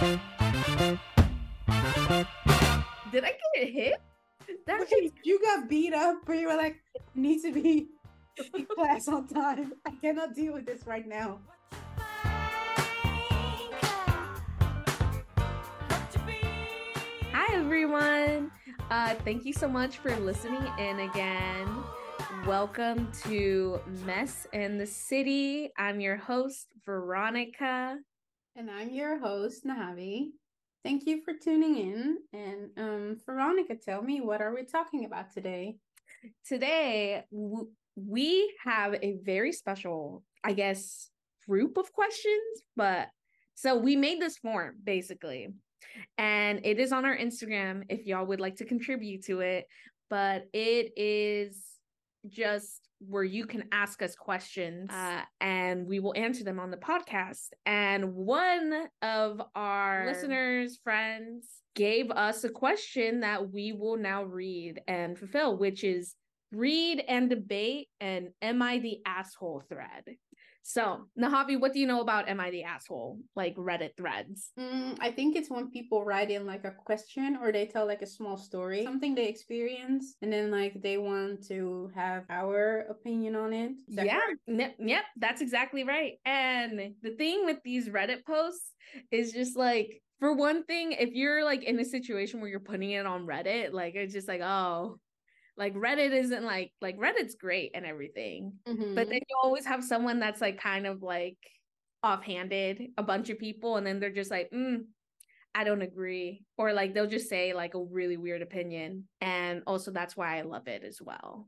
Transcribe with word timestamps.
Did 0.00 0.18
I 3.22 3.36
get 3.54 3.68
hit? 3.68 3.94
That 4.66 4.86
Wait, 4.90 5.12
you 5.24 5.38
got 5.42 5.68
beat 5.68 5.92
up, 5.92 6.22
but 6.24 6.38
you 6.38 6.48
were 6.48 6.56
like, 6.56 6.80
need 7.14 7.42
to 7.42 7.52
be 7.52 7.88
in 8.54 8.64
class 8.64 9.08
on 9.08 9.28
time. 9.28 9.74
I 9.84 9.90
cannot 10.00 10.34
deal 10.34 10.54
with 10.54 10.64
this 10.64 10.86
right 10.86 11.06
now. 11.06 11.40
Hi, 17.34 17.54
everyone. 17.54 18.50
Uh, 18.90 19.14
thank 19.16 19.44
you 19.44 19.52
so 19.52 19.68
much 19.68 19.98
for 19.98 20.16
listening 20.16 20.66
in 20.78 21.00
again. 21.00 21.68
Welcome 22.46 23.12
to 23.24 23.82
Mess 24.06 24.46
in 24.54 24.78
the 24.78 24.86
City. 24.86 25.72
I'm 25.76 26.00
your 26.00 26.16
host, 26.16 26.68
Veronica. 26.86 27.98
And 28.56 28.70
I'm 28.70 28.90
your 28.90 29.18
host, 29.18 29.64
Navi. 29.64 30.30
Thank 30.84 31.06
you 31.06 31.22
for 31.24 31.34
tuning 31.34 31.76
in. 31.76 32.16
And 32.32 32.70
um, 32.76 33.16
Veronica, 33.24 33.76
tell 33.76 34.02
me, 34.02 34.20
what 34.20 34.40
are 34.42 34.54
we 34.54 34.64
talking 34.64 35.04
about 35.04 35.32
today? 35.32 35.76
Today, 36.46 37.24
w- 37.30 37.68
we 37.96 38.52
have 38.64 38.94
a 38.94 39.18
very 39.22 39.52
special, 39.52 40.24
I 40.42 40.52
guess, 40.52 41.10
group 41.48 41.76
of 41.76 41.92
questions. 41.92 42.62
But 42.76 43.08
so 43.54 43.76
we 43.76 43.94
made 43.94 44.20
this 44.20 44.38
form 44.38 44.76
basically, 44.82 45.48
and 46.18 46.60
it 46.64 46.80
is 46.80 46.92
on 46.92 47.04
our 47.04 47.16
Instagram 47.16 47.84
if 47.88 48.06
y'all 48.06 48.26
would 48.26 48.40
like 48.40 48.56
to 48.56 48.64
contribute 48.64 49.24
to 49.26 49.40
it. 49.40 49.66
But 50.08 50.46
it 50.52 50.92
is 50.96 51.62
just 52.28 52.88
where 52.98 53.24
you 53.24 53.46
can 53.46 53.64
ask 53.72 54.02
us 54.02 54.14
questions 54.14 54.90
uh, 54.90 55.22
and 55.40 55.86
we 55.86 56.00
will 56.00 56.12
answer 56.16 56.44
them 56.44 56.58
on 56.60 56.70
the 56.70 56.76
podcast. 56.76 57.48
And 57.64 58.14
one 58.14 58.88
of 59.02 59.40
our 59.54 60.04
listeners, 60.06 60.78
friends, 60.84 61.46
gave 61.74 62.10
us 62.10 62.44
a 62.44 62.50
question 62.50 63.20
that 63.20 63.50
we 63.50 63.72
will 63.72 63.96
now 63.96 64.24
read 64.24 64.80
and 64.86 65.18
fulfill, 65.18 65.56
which 65.56 65.82
is 65.82 66.14
read 66.52 67.02
and 67.06 67.30
debate 67.30 67.88
and 68.00 68.28
am 68.42 68.60
I 68.60 68.78
the 68.78 68.98
asshole 69.06 69.62
thread. 69.68 70.16
So, 70.62 71.06
Navi, 71.18 71.58
what 71.58 71.72
do 71.72 71.80
you 71.80 71.86
know 71.86 72.00
about 72.00 72.28
Am 72.28 72.40
I 72.40 72.50
the 72.50 72.64
Asshole? 72.64 73.18
Like 73.34 73.56
Reddit 73.56 73.96
threads? 73.96 74.52
Mm, 74.58 74.96
I 75.00 75.10
think 75.10 75.36
it's 75.36 75.50
when 75.50 75.70
people 75.70 76.04
write 76.04 76.30
in 76.30 76.46
like 76.46 76.64
a 76.64 76.70
question 76.70 77.38
or 77.40 77.50
they 77.50 77.66
tell 77.66 77.86
like 77.86 78.02
a 78.02 78.06
small 78.06 78.36
story, 78.36 78.84
something 78.84 79.14
they 79.14 79.28
experience, 79.28 80.16
and 80.22 80.32
then 80.32 80.50
like 80.50 80.80
they 80.82 80.98
want 80.98 81.46
to 81.48 81.90
have 81.94 82.24
our 82.30 82.86
opinion 82.90 83.36
on 83.36 83.52
it. 83.52 83.72
Yeah. 83.88 84.20
Yep, 84.46 84.76
yep. 84.78 85.04
That's 85.16 85.40
exactly 85.40 85.84
right. 85.84 86.14
And 86.24 86.94
the 87.02 87.10
thing 87.16 87.44
with 87.46 87.58
these 87.64 87.88
Reddit 87.88 88.24
posts 88.24 88.72
is 89.10 89.32
just 89.32 89.56
like, 89.56 90.02
for 90.18 90.34
one 90.34 90.64
thing, 90.64 90.92
if 90.92 91.14
you're 91.14 91.44
like 91.44 91.64
in 91.64 91.80
a 91.80 91.84
situation 91.84 92.40
where 92.40 92.50
you're 92.50 92.60
putting 92.60 92.90
it 92.90 93.06
on 93.06 93.26
Reddit, 93.26 93.72
like 93.72 93.94
it's 93.94 94.12
just 94.12 94.28
like, 94.28 94.42
oh, 94.42 94.98
like 95.60 95.74
Reddit 95.74 96.12
isn't 96.12 96.42
like 96.42 96.72
like 96.80 96.98
Reddit's 96.98 97.34
great 97.34 97.72
and 97.74 97.84
everything, 97.84 98.54
mm-hmm. 98.66 98.94
but 98.94 99.10
then 99.10 99.20
you 99.28 99.36
always 99.44 99.66
have 99.66 99.84
someone 99.84 100.18
that's 100.18 100.40
like 100.40 100.58
kind 100.58 100.86
of 100.86 101.02
like 101.02 101.36
offhanded, 102.02 102.80
a 102.96 103.02
bunch 103.02 103.28
of 103.28 103.38
people, 103.38 103.76
and 103.76 103.86
then 103.86 104.00
they're 104.00 104.10
just 104.10 104.30
like, 104.30 104.50
mm, 104.52 104.78
I 105.54 105.64
don't 105.64 105.82
agree, 105.82 106.46
or 106.56 106.72
like 106.72 106.94
they'll 106.94 107.06
just 107.06 107.28
say 107.28 107.52
like 107.52 107.74
a 107.74 107.84
really 107.84 108.16
weird 108.16 108.40
opinion, 108.40 109.04
and 109.20 109.62
also 109.66 109.90
that's 109.90 110.16
why 110.16 110.38
I 110.38 110.42
love 110.42 110.66
it 110.66 110.82
as 110.82 110.98
well. 110.98 111.46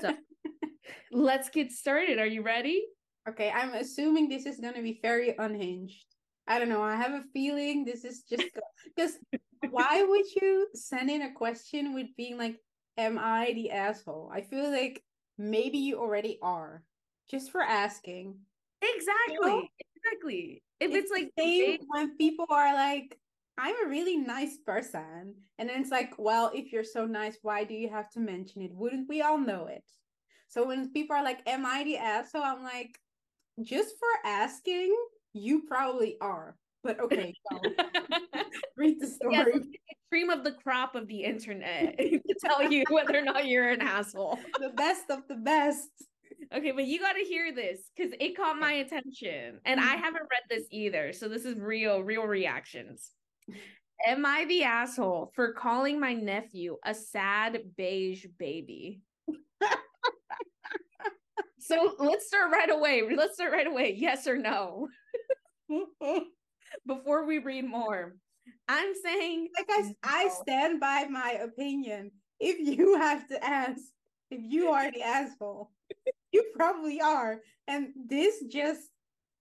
So 0.00 0.16
let's 1.12 1.50
get 1.50 1.70
started. 1.72 2.18
Are 2.18 2.26
you 2.26 2.42
ready? 2.42 2.82
Okay, 3.28 3.50
I'm 3.50 3.74
assuming 3.74 4.30
this 4.30 4.46
is 4.46 4.60
gonna 4.60 4.82
be 4.82 4.98
very 5.02 5.34
unhinged. 5.38 6.06
I 6.48 6.58
don't 6.58 6.70
know. 6.70 6.82
I 6.82 6.96
have 6.96 7.12
a 7.12 7.22
feeling 7.34 7.84
this 7.84 8.04
is 8.06 8.22
just 8.22 8.44
because 8.96 9.18
why 9.70 10.02
would 10.02 10.26
you 10.40 10.68
send 10.74 11.10
in 11.10 11.20
a 11.20 11.32
question 11.34 11.94
with 11.94 12.08
being 12.16 12.38
like, 12.38 12.56
am 12.96 13.18
I 13.18 13.52
the 13.54 13.70
asshole? 13.70 14.30
I 14.32 14.42
feel 14.42 14.70
like 14.70 15.02
maybe 15.38 15.78
you 15.78 15.98
already 15.98 16.38
are 16.42 16.82
just 17.30 17.50
for 17.50 17.62
asking. 17.62 18.36
Exactly. 18.82 19.34
You 19.34 19.40
know? 19.40 19.68
Exactly. 19.96 20.62
If 20.80 20.90
it's, 20.90 21.10
it's 21.10 21.12
like 21.12 21.30
same 21.38 21.78
when 21.88 22.16
people 22.16 22.46
are 22.50 22.74
like, 22.74 23.18
I'm 23.58 23.74
a 23.84 23.88
really 23.88 24.16
nice 24.16 24.56
person. 24.58 25.34
And 25.58 25.68
then 25.68 25.80
it's 25.80 25.90
like, 25.90 26.14
well, 26.18 26.50
if 26.54 26.72
you're 26.72 26.84
so 26.84 27.06
nice, 27.06 27.38
why 27.42 27.64
do 27.64 27.74
you 27.74 27.88
have 27.90 28.10
to 28.12 28.20
mention 28.20 28.62
it? 28.62 28.72
Wouldn't 28.74 29.08
we 29.08 29.22
all 29.22 29.38
know 29.38 29.66
it? 29.66 29.84
So 30.48 30.66
when 30.66 30.92
people 30.92 31.16
are 31.16 31.24
like, 31.24 31.40
Am 31.46 31.64
I 31.64 31.84
the 31.84 31.98
asshole? 31.98 32.42
I'm 32.42 32.62
like, 32.62 32.98
just 33.62 33.94
for 33.98 34.28
asking, 34.28 34.94
you 35.32 35.62
probably 35.62 36.16
are. 36.20 36.56
But 36.82 37.00
okay, 37.00 37.34
read 38.76 39.00
the 39.00 39.06
story. 39.06 39.34
Yes, 39.34 39.46
of 40.32 40.44
the 40.44 40.52
crop 40.52 40.94
of 40.94 41.06
the 41.06 41.24
internet 41.24 41.96
to 41.98 42.20
tell 42.44 42.70
you 42.70 42.84
whether 42.90 43.18
or 43.18 43.22
not 43.22 43.46
you're 43.46 43.68
an 43.68 43.80
asshole. 43.80 44.38
The 44.58 44.70
best 44.70 45.10
of 45.10 45.26
the 45.28 45.36
best. 45.36 45.88
Okay, 46.54 46.72
but 46.72 46.86
you 46.86 47.00
got 47.00 47.14
to 47.14 47.24
hear 47.24 47.52
this 47.52 47.90
because 47.96 48.12
it 48.20 48.36
caught 48.36 48.58
my 48.58 48.72
attention, 48.74 49.60
and 49.64 49.80
I 49.80 49.82
mm-hmm. 49.82 50.02
haven't 50.02 50.22
read 50.22 50.42
this 50.48 50.66
either. 50.70 51.12
So 51.12 51.28
this 51.28 51.44
is 51.44 51.58
real, 51.58 52.00
real 52.00 52.24
reactions. 52.24 53.10
Am 54.06 54.26
I 54.26 54.44
the 54.46 54.64
asshole 54.64 55.32
for 55.34 55.52
calling 55.52 56.00
my 56.00 56.14
nephew 56.14 56.76
a 56.84 56.94
sad 56.94 57.60
beige 57.76 58.26
baby? 58.38 59.00
so 61.58 61.94
let's 61.98 62.26
start 62.26 62.50
right 62.50 62.70
away. 62.70 63.02
Let's 63.14 63.34
start 63.34 63.52
right 63.52 63.66
away. 63.66 63.94
Yes 63.96 64.26
or 64.26 64.36
no? 64.36 64.88
before 66.86 67.26
we 67.26 67.38
read 67.38 67.64
more. 67.64 68.16
I'm 68.68 68.92
saying 69.02 69.48
like 69.56 69.66
I, 69.68 69.94
I 70.02 70.28
stand 70.28 70.80
by 70.80 71.06
my 71.10 71.38
opinion. 71.42 72.10
If 72.40 72.58
you 72.58 72.96
have 72.98 73.26
to 73.28 73.44
ask 73.44 73.80
if 74.30 74.40
you 74.42 74.70
are 74.70 74.90
the 74.90 75.02
asshole, 75.02 75.70
you 76.32 76.44
probably 76.56 77.00
are. 77.00 77.40
And 77.68 77.88
this 78.08 78.42
just 78.50 78.80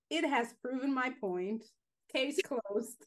it 0.10 0.26
has 0.26 0.54
proven 0.62 0.94
my 0.94 1.12
point. 1.22 1.64
Case 2.14 2.38
closed. 2.46 3.06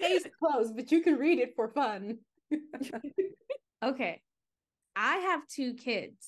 Case 0.00 0.24
closed, 0.38 0.76
but 0.76 0.92
you 0.92 1.02
can 1.02 1.16
read 1.16 1.40
it 1.40 1.54
for 1.56 1.68
fun. 1.68 2.18
okay. 3.84 4.22
I 4.96 5.16
have 5.16 5.46
two 5.48 5.74
kids, 5.74 6.26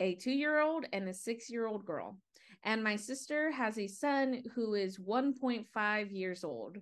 a 0.00 0.14
two 0.16 0.32
year 0.32 0.60
old 0.60 0.84
and 0.92 1.08
a 1.08 1.14
six 1.14 1.48
year 1.50 1.66
old 1.66 1.84
girl. 1.84 2.18
And 2.64 2.84
my 2.84 2.96
sister 2.96 3.50
has 3.50 3.78
a 3.78 3.86
son 3.86 4.42
who 4.54 4.74
is 4.74 4.98
1.5 4.98 6.12
years 6.12 6.44
old. 6.44 6.78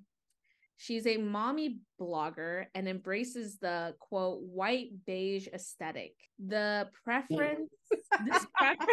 She's 0.77 1.07
a 1.07 1.17
mommy 1.17 1.81
blogger 2.01 2.67
and 2.75 2.89
embraces 2.89 3.59
the 3.59 3.95
quote 3.99 4.41
white 4.43 4.91
beige 5.07 5.49
aesthetic. 5.49 6.15
The 6.39 6.89
preference 7.05 7.71
this 8.25 8.47
preference 8.55 8.89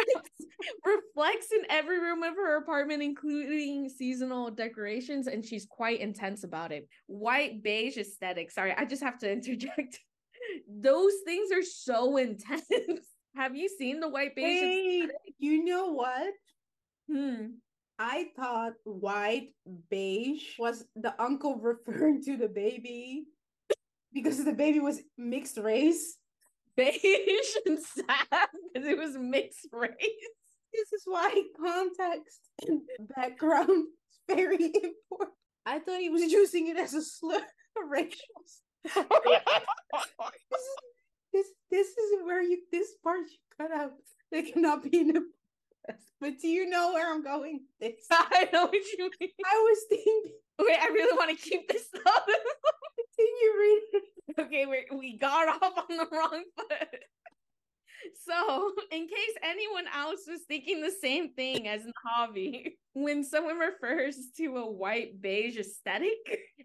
reflects 0.84 1.48
in 1.52 1.62
every 1.70 2.00
room 2.00 2.22
of 2.22 2.34
her 2.34 2.56
apartment, 2.56 3.02
including 3.02 3.88
seasonal 3.88 4.50
decorations, 4.50 5.26
and 5.26 5.44
she's 5.44 5.66
quite 5.66 6.00
intense 6.00 6.44
about 6.44 6.72
it. 6.72 6.88
White 7.06 7.62
beige 7.62 7.98
aesthetic. 7.98 8.50
Sorry, 8.50 8.74
I 8.76 8.84
just 8.84 9.02
have 9.02 9.18
to 9.18 9.30
interject. 9.32 10.00
Those 10.68 11.12
things 11.24 11.50
are 11.52 11.62
so 11.62 12.16
intense. 12.16 12.64
Have 13.34 13.54
you 13.54 13.68
seen 13.68 14.00
the 14.00 14.08
white 14.08 14.34
beige? 14.34 14.60
Hey, 14.60 15.08
you 15.38 15.64
know 15.64 15.92
what? 15.92 16.32
Hmm. 17.10 17.46
I 17.98 18.26
thought 18.36 18.74
white 18.84 19.54
beige 19.90 20.58
was 20.58 20.84
the 20.94 21.14
uncle 21.20 21.56
referring 21.60 22.22
to 22.24 22.36
the 22.36 22.48
baby 22.48 23.24
because 24.12 24.44
the 24.44 24.52
baby 24.52 24.80
was 24.80 25.00
mixed 25.16 25.58
race. 25.58 26.18
Beige 26.76 27.56
and 27.64 27.78
sad 27.78 28.48
because 28.74 28.86
it 28.86 28.98
was 28.98 29.16
mixed 29.16 29.66
race. 29.72 29.94
This 30.74 30.92
is 30.92 31.02
why 31.06 31.42
context 31.58 32.40
and 32.68 32.82
background 33.16 33.70
is 33.70 34.36
very 34.36 34.66
important. 34.66 35.36
I 35.64 35.78
thought 35.78 36.00
he 36.00 36.10
was 36.10 36.20
using 36.20 36.68
it 36.68 36.76
as 36.76 36.92
a 36.92 37.00
slur, 37.00 37.38
a 37.38 37.88
racial. 37.88 38.18
this, 38.84 38.94
is, 38.94 40.66
this 41.32 41.46
this 41.70 41.88
is 41.88 42.20
where 42.24 42.42
you 42.42 42.60
this 42.70 42.92
part 43.02 43.20
you 43.20 43.38
cut 43.58 43.72
out. 43.72 43.92
They 44.30 44.42
cannot 44.42 44.82
be 44.82 45.00
in 45.00 45.16
a 45.16 45.20
but 46.20 46.38
do 46.40 46.48
you 46.48 46.68
know 46.68 46.92
where 46.92 47.12
I'm 47.12 47.22
going? 47.22 47.60
This 47.80 47.94
I 48.10 48.48
know 48.52 48.66
what 48.66 48.74
you 48.74 49.10
mean. 49.20 49.30
I 49.44 49.56
was 49.56 49.78
thinking. 49.88 50.32
Wait, 50.58 50.78
I 50.80 50.86
really 50.86 51.16
want 51.16 51.30
to 51.30 51.50
keep 51.50 51.68
this 51.68 51.88
up. 52.06 52.26
Continue 53.16 53.60
reading. 53.60 54.00
Okay, 54.38 54.66
we 54.66 54.96
we 54.96 55.18
got 55.18 55.48
off 55.48 55.84
on 55.90 55.96
the 55.96 56.06
wrong 56.10 56.44
foot. 56.56 57.00
So, 58.24 58.72
in 58.92 59.08
case 59.08 59.36
anyone 59.42 59.86
else 59.94 60.20
was 60.28 60.42
thinking 60.46 60.80
the 60.80 60.92
same 61.02 61.32
thing 61.34 61.66
as 61.68 61.82
Navi, 61.82 62.72
when 62.92 63.24
someone 63.24 63.58
refers 63.58 64.16
to 64.36 64.56
a 64.58 64.70
white 64.70 65.20
beige 65.20 65.56
aesthetic, 65.56 66.12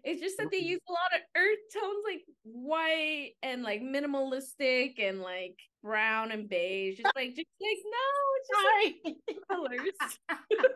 it's 0.04 0.20
just 0.20 0.36
that 0.38 0.50
they 0.50 0.58
mm-hmm. 0.58 0.68
use 0.68 0.80
a 0.88 0.92
lot 0.92 1.14
of 1.14 1.20
earth 1.36 1.58
tones 1.72 2.04
like 2.08 2.22
white 2.44 3.32
and 3.42 3.62
like 3.62 3.82
minimalistic 3.82 4.94
and 4.98 5.20
like 5.20 5.58
brown 5.82 6.30
and 6.32 6.48
beige. 6.48 7.00
It's 7.00 7.10
like 7.16 7.34
just 7.34 7.48
like 7.60 7.78
no, 7.84 7.98
it's 8.38 8.48
just 8.48 8.66
like 8.76 9.38
colors. 9.50 9.98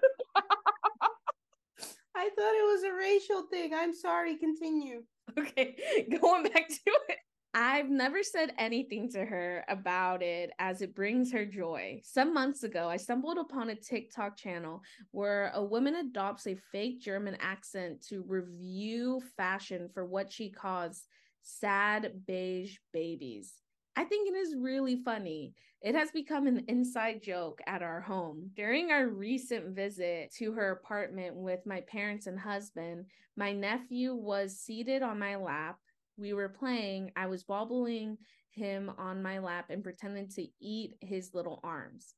I 2.18 2.30
thought 2.30 2.54
it 2.54 2.72
was 2.72 2.82
a 2.84 2.94
racial 2.94 3.42
thing. 3.50 3.72
I'm 3.74 3.94
sorry. 3.94 4.36
Continue. 4.36 5.02
Okay, 5.38 5.76
going 6.20 6.44
back 6.44 6.68
to 6.68 6.80
it. 7.08 7.18
I've 7.58 7.88
never 7.88 8.22
said 8.22 8.52
anything 8.58 9.10
to 9.12 9.24
her 9.24 9.64
about 9.68 10.22
it 10.22 10.50
as 10.58 10.82
it 10.82 10.94
brings 10.94 11.32
her 11.32 11.46
joy. 11.46 12.02
Some 12.04 12.34
months 12.34 12.64
ago, 12.64 12.86
I 12.88 12.98
stumbled 12.98 13.38
upon 13.38 13.70
a 13.70 13.74
TikTok 13.74 14.36
channel 14.36 14.82
where 15.10 15.52
a 15.54 15.64
woman 15.64 15.94
adopts 15.94 16.46
a 16.46 16.58
fake 16.70 17.00
German 17.00 17.36
accent 17.40 18.02
to 18.08 18.22
review 18.26 19.22
fashion 19.38 19.88
for 19.94 20.04
what 20.04 20.30
she 20.30 20.50
calls 20.50 21.04
sad 21.42 22.26
beige 22.26 22.76
babies. 22.92 23.54
I 23.96 24.04
think 24.04 24.28
it 24.28 24.34
is 24.36 24.54
really 24.56 24.96
funny. 25.02 25.54
It 25.80 25.94
has 25.94 26.10
become 26.10 26.46
an 26.46 26.64
inside 26.68 27.22
joke 27.22 27.60
at 27.66 27.82
our 27.82 28.00
home. 28.00 28.50
During 28.54 28.90
our 28.90 29.08
recent 29.08 29.74
visit 29.74 30.32
to 30.36 30.52
her 30.52 30.72
apartment 30.72 31.34
with 31.36 31.64
my 31.64 31.80
parents 31.82 32.26
and 32.26 32.38
husband, 32.38 33.06
my 33.36 33.52
nephew 33.52 34.14
was 34.14 34.58
seated 34.58 35.02
on 35.02 35.18
my 35.18 35.36
lap 35.36 35.78
we 36.16 36.32
were 36.32 36.48
playing, 36.48 37.12
I 37.16 37.26
was 37.26 37.46
wobbling 37.46 38.18
him 38.50 38.90
on 38.96 39.22
my 39.22 39.38
lap 39.38 39.66
and 39.70 39.82
pretending 39.82 40.28
to 40.30 40.46
eat 40.60 40.94
his 41.00 41.34
little 41.34 41.60
arms. 41.62 42.14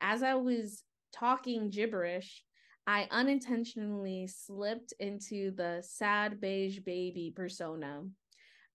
As 0.00 0.22
I 0.22 0.34
was 0.34 0.82
talking 1.12 1.70
gibberish, 1.70 2.44
I 2.86 3.08
unintentionally 3.10 4.26
slipped 4.26 4.92
into 4.98 5.52
the 5.52 5.82
sad 5.82 6.40
beige 6.40 6.80
baby 6.80 7.32
persona. 7.34 8.02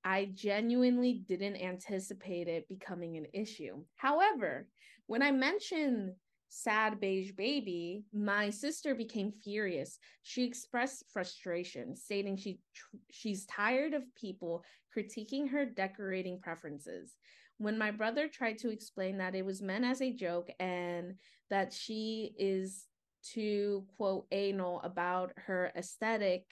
I 0.06 0.30
genuinely 0.36 1.24
didn't 1.28 1.56
anticipate 1.56 2.48
it 2.48 2.70
becoming 2.70 3.18
an 3.18 3.26
issue. 3.34 3.84
However, 3.96 4.68
when 5.08 5.24
I 5.24 5.32
mentioned 5.32 6.14
sad 6.48 7.00
beige 7.00 7.32
baby, 7.32 8.06
my 8.14 8.52
sister 8.52 8.94
became 8.94 9.32
furious. 9.32 9.98
She 10.22 10.44
expressed 10.44 11.06
frustration, 11.12 11.96
stating 11.96 12.38
she 12.38 12.60
tr- 12.76 12.98
she's 13.10 13.48
tired 13.48 13.96
of 13.96 14.04
people 14.16 14.64
critiquing 14.96 15.50
her 15.50 15.66
decorating 15.66 16.40
preferences. 16.40 17.18
When 17.58 17.78
my 17.78 17.90
brother 17.90 18.28
tried 18.28 18.60
to 18.60 18.70
explain 18.70 19.18
that 19.18 19.34
it 19.34 19.46
was 19.46 19.62
meant 19.62 19.86
as 19.86 20.02
a 20.02 20.14
joke 20.14 20.50
and 20.60 21.16
that 21.50 21.74
she 21.74 22.36
is 22.38 22.86
to 23.34 23.86
quote 23.98 24.28
anal 24.32 24.82
about 24.82 25.32
her 25.36 25.72
aesthetic, 25.76 26.46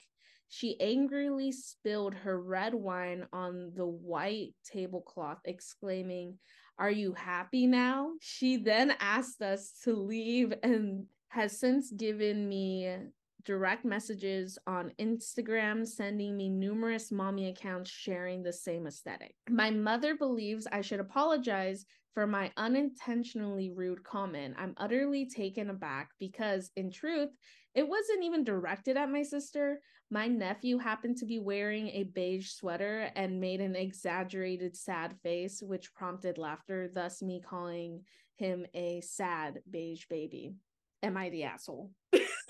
she 0.54 0.80
angrily 0.80 1.52
spilled 1.52 2.14
her 2.14 2.40
red 2.40 2.76
wine 2.76 3.26
on 3.34 3.72
the 3.76 3.88
white 3.88 4.54
tablecloth, 4.64 5.40
exclaiming, 5.46 6.38
are 6.78 6.92
you 6.92 7.14
happy 7.14 7.66
now? 7.66 8.12
She 8.22 8.58
then 8.58 8.94
asked 9.00 9.42
us 9.42 9.72
to 9.84 9.96
leave 9.96 10.54
and 10.62 11.08
has 11.30 11.60
since 11.60 11.92
given 11.92 12.48
me 12.48 12.96
direct 13.46 13.86
messages 13.86 14.58
on 14.68 14.92
Instagram, 15.00 15.86
sending 15.88 16.38
me 16.38 16.50
numerous 16.50 17.12
mommy 17.12 17.50
accounts 17.50 17.90
sharing 17.90 18.44
the 18.44 18.54
same 18.54 18.88
aesthetic. 18.88 19.36
My 19.50 19.70
mother 19.70 20.16
believes 20.16 20.68
I 20.72 20.82
should 20.82 21.00
apologize 21.00 21.86
for 22.14 22.28
my 22.28 22.52
unintentionally 22.58 23.72
rude 23.72 24.04
comment. 24.04 24.56
I'm 24.58 24.76
utterly 24.78 25.28
taken 25.28 25.70
aback 25.70 26.10
because, 26.20 26.72
in 26.76 26.92
truth, 26.92 27.30
it 27.74 27.88
wasn't 27.88 28.24
even 28.24 28.44
directed 28.44 28.98
at 28.98 29.10
my 29.10 29.24
sister. 29.24 29.80
My 30.12 30.28
nephew 30.28 30.78
happened 30.78 31.18
to 31.18 31.26
be 31.26 31.40
wearing 31.40 31.88
a 31.90 32.04
beige 32.04 32.52
sweater 32.52 33.10
and 33.16 33.40
made 33.40 33.62
an 33.62 33.76
exaggerated 33.76 34.78
sad 34.78 35.16
face, 35.24 35.62
which 35.62 35.94
prompted 35.94 36.38
laughter, 36.38 36.88
thus 36.94 37.22
me 37.22 37.42
calling 37.42 38.02
him 38.36 38.66
a 38.76 39.02
sad 39.02 39.62
beige 39.70 40.06
baby. 40.10 40.54
Am 41.02 41.18
I 41.18 41.30
the 41.30 41.46
asshole? 41.46 41.90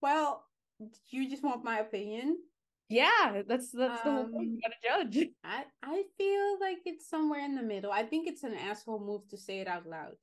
well, 0.00 0.44
you 1.10 1.28
just 1.28 1.42
want 1.42 1.64
my 1.64 1.78
opinion? 1.78 2.38
Yeah, 2.88 3.42
that's 3.46 3.70
that's 3.70 4.04
um, 4.04 4.06
the 4.06 4.10
whole 4.10 4.24
point. 4.24 4.36
Um, 4.36 4.42
you 4.42 4.60
gotta 4.60 5.04
judge. 5.04 5.28
I 5.44 5.64
I 5.82 6.02
feel 6.18 6.58
like 6.60 6.78
it's 6.84 7.08
somewhere 7.08 7.44
in 7.44 7.54
the 7.54 7.62
middle. 7.62 7.92
I 7.92 8.02
think 8.02 8.26
it's 8.26 8.42
an 8.42 8.54
asshole 8.54 8.98
move 8.98 9.28
to 9.28 9.38
say 9.38 9.60
it 9.60 9.68
out 9.68 9.86
loud. 9.86 10.14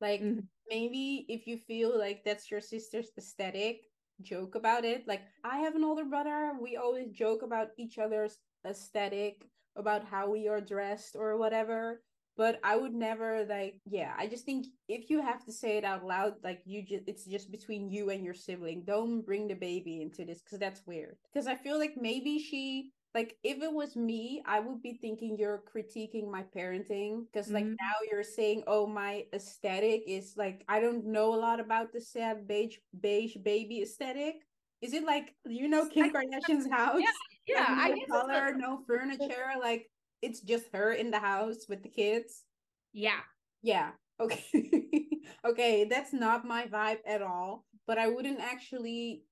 Like 0.00 0.22
mm-hmm. 0.22 0.40
maybe 0.68 1.26
if 1.28 1.46
you 1.46 1.58
feel 1.58 1.98
like 1.98 2.24
that's 2.24 2.50
your 2.50 2.60
sister's 2.60 3.10
aesthetic, 3.18 3.82
joke 4.22 4.54
about 4.54 4.84
it. 4.84 5.06
Like 5.06 5.22
I 5.44 5.58
have 5.58 5.74
an 5.74 5.84
older 5.84 6.04
brother. 6.04 6.52
We 6.60 6.76
always 6.76 7.10
joke 7.10 7.42
about 7.42 7.68
each 7.76 7.98
other's 7.98 8.38
aesthetic, 8.66 9.44
about 9.76 10.04
how 10.04 10.30
we 10.30 10.48
are 10.48 10.60
dressed 10.60 11.16
or 11.16 11.36
whatever. 11.36 12.00
But 12.36 12.58
I 12.64 12.76
would 12.76 12.94
never 12.94 13.44
like, 13.48 13.80
yeah, 13.86 14.12
I 14.18 14.26
just 14.26 14.44
think 14.44 14.66
if 14.88 15.08
you 15.08 15.22
have 15.22 15.44
to 15.44 15.52
say 15.52 15.78
it 15.78 15.84
out 15.84 16.04
loud, 16.04 16.34
like 16.42 16.62
you 16.64 16.82
just 16.82 17.04
it's 17.06 17.24
just 17.24 17.50
between 17.50 17.88
you 17.88 18.10
and 18.10 18.24
your 18.24 18.34
sibling. 18.34 18.82
Don't 18.84 19.22
bring 19.22 19.46
the 19.46 19.54
baby 19.54 20.02
into 20.02 20.24
this 20.24 20.42
because 20.42 20.58
that's 20.58 20.82
weird. 20.86 21.16
Because 21.32 21.46
I 21.46 21.54
feel 21.54 21.78
like 21.78 21.94
maybe 21.96 22.38
she 22.38 22.90
like 23.14 23.36
if 23.44 23.62
it 23.62 23.72
was 23.72 23.96
me 23.96 24.42
i 24.44 24.58
would 24.58 24.82
be 24.82 24.94
thinking 24.94 25.36
you're 25.38 25.62
critiquing 25.72 26.30
my 26.30 26.44
parenting 26.54 27.24
because 27.32 27.50
like 27.50 27.64
mm-hmm. 27.64 27.74
now 27.80 27.94
you're 28.10 28.24
saying 28.24 28.62
oh 28.66 28.86
my 28.86 29.24
aesthetic 29.32 30.02
is 30.06 30.34
like 30.36 30.64
i 30.68 30.80
don't 30.80 31.06
know 31.06 31.34
a 31.34 31.36
lot 31.36 31.60
about 31.60 31.92
the 31.92 32.00
sad 32.00 32.46
beige 32.46 32.76
beige 33.00 33.36
baby 33.42 33.82
aesthetic 33.82 34.36
is 34.82 34.92
it 34.92 35.04
like 35.04 35.34
you 35.46 35.68
know 35.68 35.88
kim 35.88 36.12
kardashian's 36.12 36.68
house 36.70 37.00
yeah, 37.46 37.76
yeah 37.78 37.88
like, 37.88 37.94
no 38.08 38.20
color 38.20 38.54
no 38.56 38.80
furniture 38.86 39.52
like 39.60 39.86
it's 40.24 40.40
just 40.40 40.64
her 40.72 40.92
in 40.92 41.10
the 41.10 41.18
house 41.18 41.66
with 41.68 41.82
the 41.82 41.88
kids 41.88 42.44
yeah 42.92 43.20
yeah 43.62 43.90
okay 44.20 44.44
okay 45.46 45.84
that's 45.84 46.12
not 46.12 46.46
my 46.46 46.66
vibe 46.66 46.98
at 47.06 47.22
all 47.22 47.64
but 47.86 47.98
i 47.98 48.08
wouldn't 48.08 48.40
actually 48.40 49.22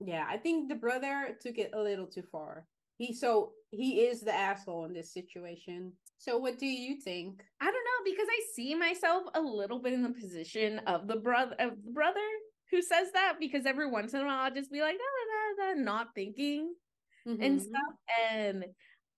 yeah 0.00 0.24
i 0.28 0.36
think 0.36 0.68
the 0.68 0.74
brother 0.74 1.36
took 1.40 1.58
it 1.58 1.70
a 1.74 1.80
little 1.80 2.06
too 2.06 2.24
far 2.30 2.66
he 3.00 3.14
so 3.14 3.52
he 3.70 4.00
is 4.02 4.20
the 4.20 4.34
asshole 4.34 4.84
in 4.84 4.92
this 4.92 5.12
situation. 5.12 5.92
So 6.18 6.36
what 6.36 6.58
do 6.58 6.66
you 6.66 7.00
think? 7.00 7.40
I 7.60 7.64
don't 7.64 7.74
know 7.74 8.12
because 8.12 8.26
I 8.28 8.40
see 8.54 8.74
myself 8.74 9.22
a 9.34 9.40
little 9.40 9.78
bit 9.78 9.92
in 9.92 10.02
the 10.02 10.10
position 10.10 10.80
of 10.86 11.06
the 11.06 11.16
brother 11.16 11.54
of 11.58 11.70
the 11.82 11.92
brother 11.92 12.20
who 12.70 12.82
says 12.82 13.08
that 13.14 13.36
because 13.40 13.66
every 13.66 13.88
once 13.88 14.12
in 14.12 14.20
a 14.20 14.24
while 14.24 14.44
I'll 14.44 14.54
just 14.54 14.70
be 14.70 14.80
like, 14.80 14.96
da, 14.96 15.64
da, 15.64 15.74
da, 15.74 15.80
not 15.80 16.08
thinking 16.14 16.74
mm-hmm. 17.26 17.42
and 17.42 17.62
stuff. 17.62 17.94
And 18.30 18.64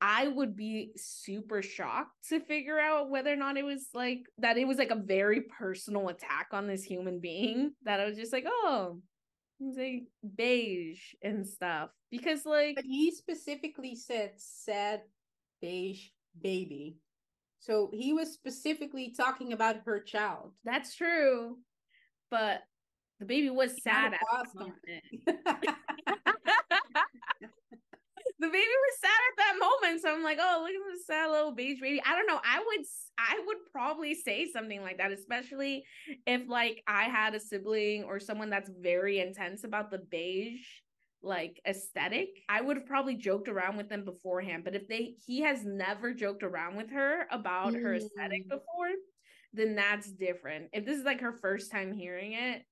I 0.04 0.26
would 0.26 0.56
be 0.56 0.90
super 0.96 1.62
shocked 1.62 2.28
to 2.30 2.40
figure 2.40 2.78
out 2.78 3.08
whether 3.08 3.32
or 3.32 3.36
not 3.36 3.56
it 3.56 3.64
was 3.64 3.86
like 3.94 4.26
that 4.38 4.58
it 4.58 4.66
was 4.66 4.78
like 4.78 4.90
a 4.90 4.96
very 4.96 5.42
personal 5.42 6.08
attack 6.08 6.48
on 6.52 6.66
this 6.66 6.82
human 6.82 7.20
being 7.20 7.72
that 7.84 8.00
I 8.00 8.06
was 8.06 8.16
just 8.16 8.32
like, 8.32 8.44
oh, 8.46 8.98
he's 9.60 9.76
like 9.76 10.02
beige 10.36 11.14
and 11.22 11.46
stuff. 11.46 11.90
Because 12.10 12.44
like 12.44 12.74
but 12.74 12.84
he 12.84 13.12
specifically 13.12 13.94
said 13.94 14.32
sad 14.38 15.02
beige 15.60 16.08
baby. 16.40 16.96
So 17.60 17.90
he 17.92 18.12
was 18.12 18.32
specifically 18.32 19.14
talking 19.16 19.52
about 19.52 19.76
her 19.86 20.00
child. 20.00 20.52
That's 20.64 20.96
true 20.96 21.58
but 22.32 22.62
the 23.20 23.26
baby 23.26 23.50
was 23.50 23.80
sad 23.82 24.14
at 24.14 24.20
the 24.52 24.58
moment 24.58 26.18
the 28.42 28.48
baby 28.48 28.58
was 28.58 29.00
sad 29.00 29.10
at 29.30 29.36
that 29.38 29.58
moment. 29.60 30.02
So 30.02 30.12
I'm 30.12 30.24
like, 30.24 30.38
oh, 30.40 30.60
look 30.62 30.70
at 30.70 30.92
this 30.92 31.06
sad 31.06 31.30
little 31.30 31.52
beige 31.52 31.80
baby. 31.80 32.02
I 32.04 32.16
don't 32.16 32.26
know. 32.26 32.40
I 32.44 32.58
would 32.58 32.84
I 33.16 33.40
would 33.46 33.58
probably 33.70 34.14
say 34.14 34.50
something 34.50 34.82
like 34.82 34.98
that, 34.98 35.12
especially 35.12 35.84
if 36.26 36.48
like 36.48 36.82
I 36.88 37.04
had 37.04 37.36
a 37.36 37.40
sibling 37.40 38.02
or 38.02 38.18
someone 38.18 38.50
that's 38.50 38.70
very 38.80 39.20
intense 39.20 39.62
about 39.62 39.92
the 39.92 39.98
beige 39.98 40.66
like 41.22 41.60
aesthetic. 41.68 42.30
I 42.48 42.60
would 42.60 42.78
have 42.78 42.86
probably 42.86 43.14
joked 43.14 43.48
around 43.48 43.76
with 43.76 43.88
them 43.88 44.04
beforehand. 44.04 44.64
But 44.64 44.74
if 44.74 44.88
they 44.88 45.14
he 45.24 45.42
has 45.42 45.64
never 45.64 46.12
joked 46.12 46.42
around 46.42 46.76
with 46.76 46.90
her 46.90 47.28
about 47.30 47.74
mm. 47.74 47.82
her 47.82 47.94
aesthetic 47.94 48.46
mm. 48.46 48.50
before, 48.50 48.90
then 49.52 49.76
that's 49.76 50.10
different. 50.10 50.70
If 50.72 50.84
this 50.84 50.98
is 50.98 51.04
like 51.04 51.20
her 51.20 51.32
first 51.32 51.70
time 51.70 51.92
hearing 51.92 52.32
it, 52.32 52.62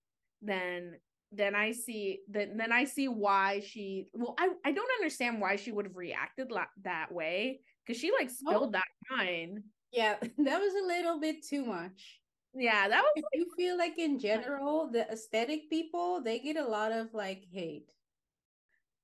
then 0.43 0.95
then 1.33 1.55
I 1.55 1.73
see 1.73 2.21
that 2.31 2.57
then 2.57 2.73
I 2.73 2.85
see 2.85 3.09
why 3.09 3.61
she 3.61 4.09
well 4.15 4.35
I, 4.39 4.51
I 4.65 4.73
don't 4.73 4.91
understand 4.99 5.41
why 5.41 5.57
she 5.57 5.73
would 5.73 5.87
have 5.87 5.97
reacted 5.97 6.51
la- 6.51 6.65
that 6.83 7.13
way 7.13 7.61
because 7.87 8.01
she 8.01 8.13
like 8.13 8.31
spilled 8.31 8.69
oh. 8.69 8.71
that 8.73 8.85
wine. 9.11 9.63
Yeah, 9.93 10.17
that 10.21 10.61
was 10.61 10.75
a 10.75 10.87
little 10.87 11.21
bit 11.21 11.45
too 11.45 11.65
much. 11.65 12.21
Yeah, 12.55 12.89
that 12.89 13.03
was. 13.03 13.13
Like- 13.17 13.25
you 13.35 13.47
feel 13.57 13.79
like 13.79 13.99
in 13.99 14.19
general 14.19 14.91
the 14.91 15.09
aesthetic 15.11 15.71
people 15.71 16.21
they 16.23 16.39
get 16.39 16.57
a 16.57 16.67
lot 16.67 16.93
of 16.93 17.15
like 17.15 17.45
hate. 17.53 17.93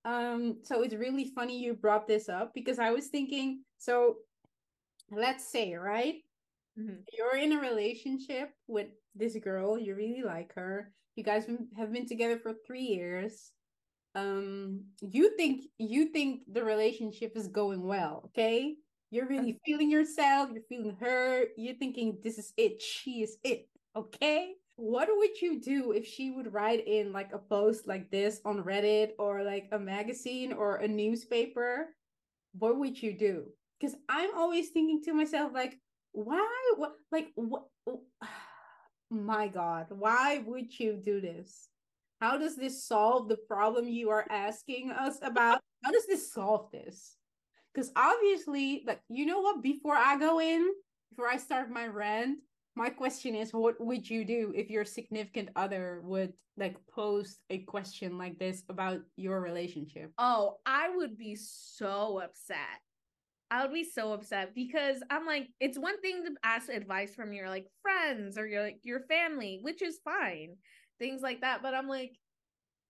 Um, 0.05 0.59
so 0.63 0.83
it's 0.83 0.95
really 0.95 1.33
funny 1.35 1.59
you 1.59 1.75
brought 1.75 2.07
this 2.07 2.29
up 2.29 2.55
because 2.55 2.79
I 2.79 2.91
was 2.91 3.07
thinking 3.07 3.63
so. 3.79 4.17
Let's 5.09 5.49
say 5.49 5.73
right, 5.73 6.17
mm-hmm. 6.77 6.97
you're 7.17 7.37
in 7.37 7.53
a 7.53 7.61
relationship 7.61 8.51
with 8.67 8.89
this 9.15 9.37
girl, 9.37 9.79
you 9.79 9.95
really 9.95 10.23
like 10.23 10.53
her, 10.55 10.93
you 11.17 11.25
guys 11.25 11.47
have 11.77 11.93
been 11.93 12.07
together 12.07 12.39
for 12.39 12.53
three 12.67 12.83
years. 12.83 13.53
Um, 14.15 14.85
you 15.01 15.37
think 15.37 15.65
you 15.79 16.07
think 16.07 16.43
the 16.51 16.65
relationship 16.65 17.33
is 17.37 17.49
going 17.49 17.83
well, 17.87 18.23
okay? 18.27 18.77
You're 19.11 19.29
really 19.29 19.59
feeling 19.65 19.91
yourself, 19.91 20.51
you're 20.53 20.63
feeling 20.69 20.97
her, 21.01 21.45
you're 21.57 21.77
thinking 21.77 22.19
this 22.23 22.39
is 22.39 22.53
it, 22.57 22.81
she 22.81 23.23
is 23.23 23.37
it, 23.45 23.69
okay? 23.95 24.55
what 24.77 25.09
would 25.11 25.41
you 25.41 25.61
do 25.61 25.93
if 25.93 26.07
she 26.07 26.31
would 26.31 26.53
write 26.53 26.87
in 26.87 27.13
like 27.13 27.33
a 27.33 27.39
post 27.39 27.89
like 27.89 28.11
this 28.11 28.41
on 28.45 28.63
Reddit 28.63 29.13
or 29.19 29.43
like 29.43 29.69
a 29.73 29.79
magazine 29.79 30.53
or 30.53 30.77
a 30.77 30.89
newspaper? 30.89 31.89
What 32.59 32.79
would 32.79 33.03
you 33.03 33.17
do? 33.17 33.47
Because 33.81 33.97
I'm 34.09 34.37
always 34.37 34.69
thinking 34.71 35.03
to 35.05 35.15
myself, 35.15 35.53
like, 35.53 35.79
why? 36.13 36.47
What? 36.77 36.93
Like, 37.11 37.29
what? 37.35 37.65
My 39.11 39.49
God, 39.49 39.87
why 39.91 40.43
would 40.47 40.79
you 40.79 41.01
do 41.05 41.21
this? 41.21 41.69
How 42.21 42.39
does 42.39 42.57
this 42.57 42.85
solve 42.85 43.29
the 43.29 43.37
problem 43.37 43.87
you 43.87 44.11
are 44.11 44.27
asking 44.31 44.91
us 44.91 45.19
about? 45.23 45.61
How 45.85 45.93
does 45.93 46.07
this 46.07 46.33
solve 46.33 46.71
this? 46.73 47.17
Because 47.73 47.93
obviously, 47.95 48.85
like, 48.87 49.01
you 49.09 49.27
know 49.27 49.41
what? 49.41 49.63
Before 49.63 49.97
I 49.97 50.19
go 50.19 50.41
in, 50.41 50.67
before 51.11 51.29
I 51.29 51.37
start 51.37 51.71
my 51.71 51.87
rant, 51.87 52.39
my 52.77 52.91
question 52.91 53.35
is 53.35 53.53
what 53.53 53.81
would 53.81 54.09
you 54.09 54.25
do 54.25 54.53
if 54.55 54.71
your 54.71 54.85
significant 54.85 55.49
other 55.57 56.01
would 56.05 56.33
like 56.59 56.77
post 56.95 57.39
a 57.51 57.59
question 57.61 58.19
like 58.19 58.39
this 58.39 58.63
about 58.69 59.01
your 59.17 59.41
relationship 59.41 60.13
oh 60.19 60.57
i 60.65 60.89
would 60.95 61.17
be 61.17 61.35
so 61.35 62.21
upset 62.23 62.81
i 63.51 63.63
would 63.63 63.73
be 63.73 63.85
so 63.85 64.13
upset 64.13 64.55
because 64.55 64.97
i'm 65.11 65.27
like 65.27 65.49
it's 65.61 65.79
one 65.79 66.01
thing 66.01 66.25
to 66.25 66.31
ask 66.45 66.69
advice 66.69 67.15
from 67.15 67.33
your 67.33 67.49
like 67.49 67.67
friends 67.83 68.39
or 68.39 68.47
your 68.47 68.63
like 68.63 68.79
your 68.83 69.01
family 69.01 69.59
which 69.63 69.83
is 69.83 70.01
fine 70.05 70.57
things 70.99 71.23
like 71.23 71.41
that 71.41 71.63
but 71.63 71.75
i'm 71.75 71.89
like 71.89 72.13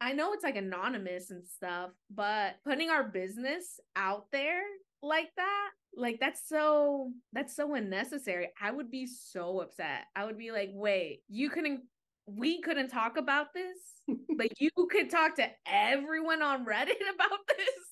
i 0.01 0.13
know 0.13 0.33
it's 0.33 0.45
like 0.45 0.57
anonymous 0.57 1.31
and 1.31 1.47
stuff 1.47 1.91
but 2.11 2.55
putting 2.65 2.91
our 2.91 3.05
business 3.05 3.81
out 3.97 4.27
there 4.33 4.61
like 5.03 5.29
that 5.37 5.71
like 5.97 6.19
that's 6.21 6.47
so 6.47 7.11
that's 7.33 7.57
so 7.57 7.75
unnecessary. 7.75 8.49
I 8.61 8.71
would 8.71 8.91
be 8.91 9.07
so 9.07 9.61
upset. 9.61 10.03
I 10.15 10.27
would 10.27 10.37
be 10.37 10.53
like 10.53 10.71
wait 10.75 11.23
you 11.29 11.49
couldn't 11.49 11.81
we 12.27 12.61
couldn't 12.61 12.89
talk 12.89 13.17
about 13.17 13.55
this 13.55 13.79
but 14.37 14.49
you 14.61 14.71
could 14.91 15.11
talk 15.11 15.37
to 15.37 15.47
everyone 15.67 16.43
on 16.43 16.67
reddit 16.67 17.01
about 17.15 17.41
this? 17.49 17.85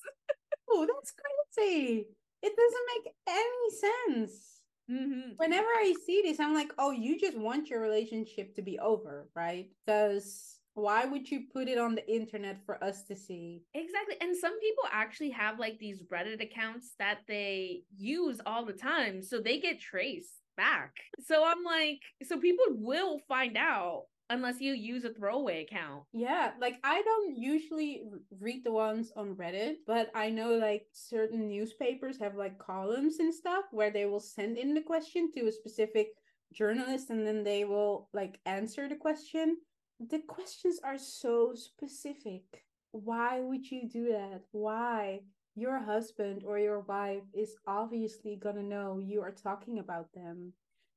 Oh 0.71 0.87
that's 0.87 1.12
crazy 1.56 2.06
it 2.45 2.55
doesn't 2.57 2.89
make 2.95 3.15
any 3.29 4.25
sense. 4.25 4.51
Mm-hmm. 4.91 5.31
whenever 5.39 5.67
i 5.79 5.95
see 6.05 6.21
this 6.23 6.39
i'm 6.39 6.53
like 6.53 6.71
oh 6.77 6.91
you 6.91 7.19
just 7.19 7.39
want 7.39 7.71
your 7.71 7.81
relationship 7.81 8.55
to 8.55 8.61
be 8.61 8.79
over 8.81 9.31
right? 9.35 9.71
Because 9.87 10.59
why 10.75 11.07
would 11.07 11.31
you 11.31 11.45
put 11.51 11.69
it 11.69 11.79
on 11.79 11.95
the 11.95 12.07
internet 12.07 12.59
for 12.67 12.83
us 12.85 13.05
to 13.05 13.17
see? 13.17 13.63
Exactly 13.73 14.17
and 14.21 14.37
some 14.37 14.61
people 14.61 14.85
actually 14.93 15.31
have 15.31 15.59
like 15.59 15.79
these 15.79 16.03
reddit 16.13 16.43
accounts 16.43 16.91
that 16.99 17.21
they 17.27 17.85
use 17.97 18.43
all 18.45 18.67
the 18.67 18.75
time 18.75 19.23
so 19.23 19.41
they 19.41 19.59
get 19.59 19.81
traced 19.81 20.43
back. 20.55 20.93
So 21.19 21.47
i'm 21.47 21.65
like 21.65 22.01
so 22.25 22.39
people 22.39 22.67
will 22.69 23.21
find 23.27 23.57
out 23.57 24.03
unless 24.31 24.61
you 24.61 24.73
use 24.73 25.04
a 25.04 25.12
throwaway 25.12 25.62
account 25.62 26.02
yeah 26.12 26.52
like 26.61 26.76
i 26.83 27.02
don't 27.02 27.37
usually 27.37 28.02
read 28.40 28.64
the 28.64 28.73
ones 28.73 29.12
on 29.16 29.35
reddit 29.35 29.76
but 29.87 30.11
i 30.14 30.31
know 30.31 30.54
like 30.54 30.87
certain 30.93 31.49
newspapers 31.49 32.19
have 32.19 32.35
like 32.35 32.59
columns 32.59 33.19
and 33.19 33.35
stuff 33.35 33.64
where 33.71 33.90
they 33.90 34.07
will 34.07 34.21
send 34.21 34.57
in 34.57 34.75
the 34.75 34.81
question 34.81 35.31
to 35.33 35.47
a 35.47 35.52
specific 35.52 36.09
journalist 36.52 37.11
and 37.11 37.26
then 37.26 37.45
they 37.45 37.64
will 37.64 38.09
like 38.14 38.38
answer 38.47 38.88
the 38.88 38.97
question 38.97 39.57
the 40.00 40.21
questions 40.21 40.81
are 40.83 40.99
so 40.99 41.54
specific. 41.54 42.64
Why 42.90 43.40
would 43.40 43.71
you 43.71 43.88
do 43.88 44.09
that? 44.09 44.43
Why? 44.50 45.21
Your 45.54 45.78
husband 45.78 46.43
or 46.45 46.59
your 46.59 46.81
wife 46.81 47.23
is 47.33 47.54
obviously 47.66 48.37
gonna 48.37 48.62
know 48.62 48.99
you 48.99 49.23
are 49.23 49.31
talking 49.31 49.78
about 49.78 50.12
them. 50.12 50.52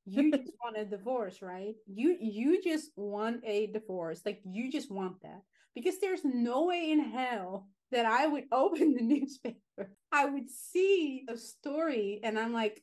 You 0.08 0.32
just 0.38 0.54
want 0.64 0.78
a 0.78 0.86
divorce, 0.86 1.42
right? 1.42 1.76
You 1.88 2.18
you 2.20 2.64
just 2.64 2.92
want 2.98 3.42
a 3.46 3.68
divorce. 3.68 4.22
Like 4.26 4.42
you 4.46 4.72
just 4.72 4.92
want 4.92 5.22
that. 5.24 5.42
Because 5.76 6.00
there's 6.00 6.26
no 6.26 6.66
way 6.66 6.92
in 6.92 7.00
hell 7.12 7.68
that 7.92 8.06
I 8.06 8.28
would 8.28 8.46
open 8.52 8.96
the 8.96 9.04
newspaper. 9.04 9.92
I 10.12 10.26
would 10.26 10.50
see 10.50 11.26
a 11.30 11.38
story 11.38 12.20
and 12.24 12.40
I'm 12.40 12.54
like, 12.54 12.82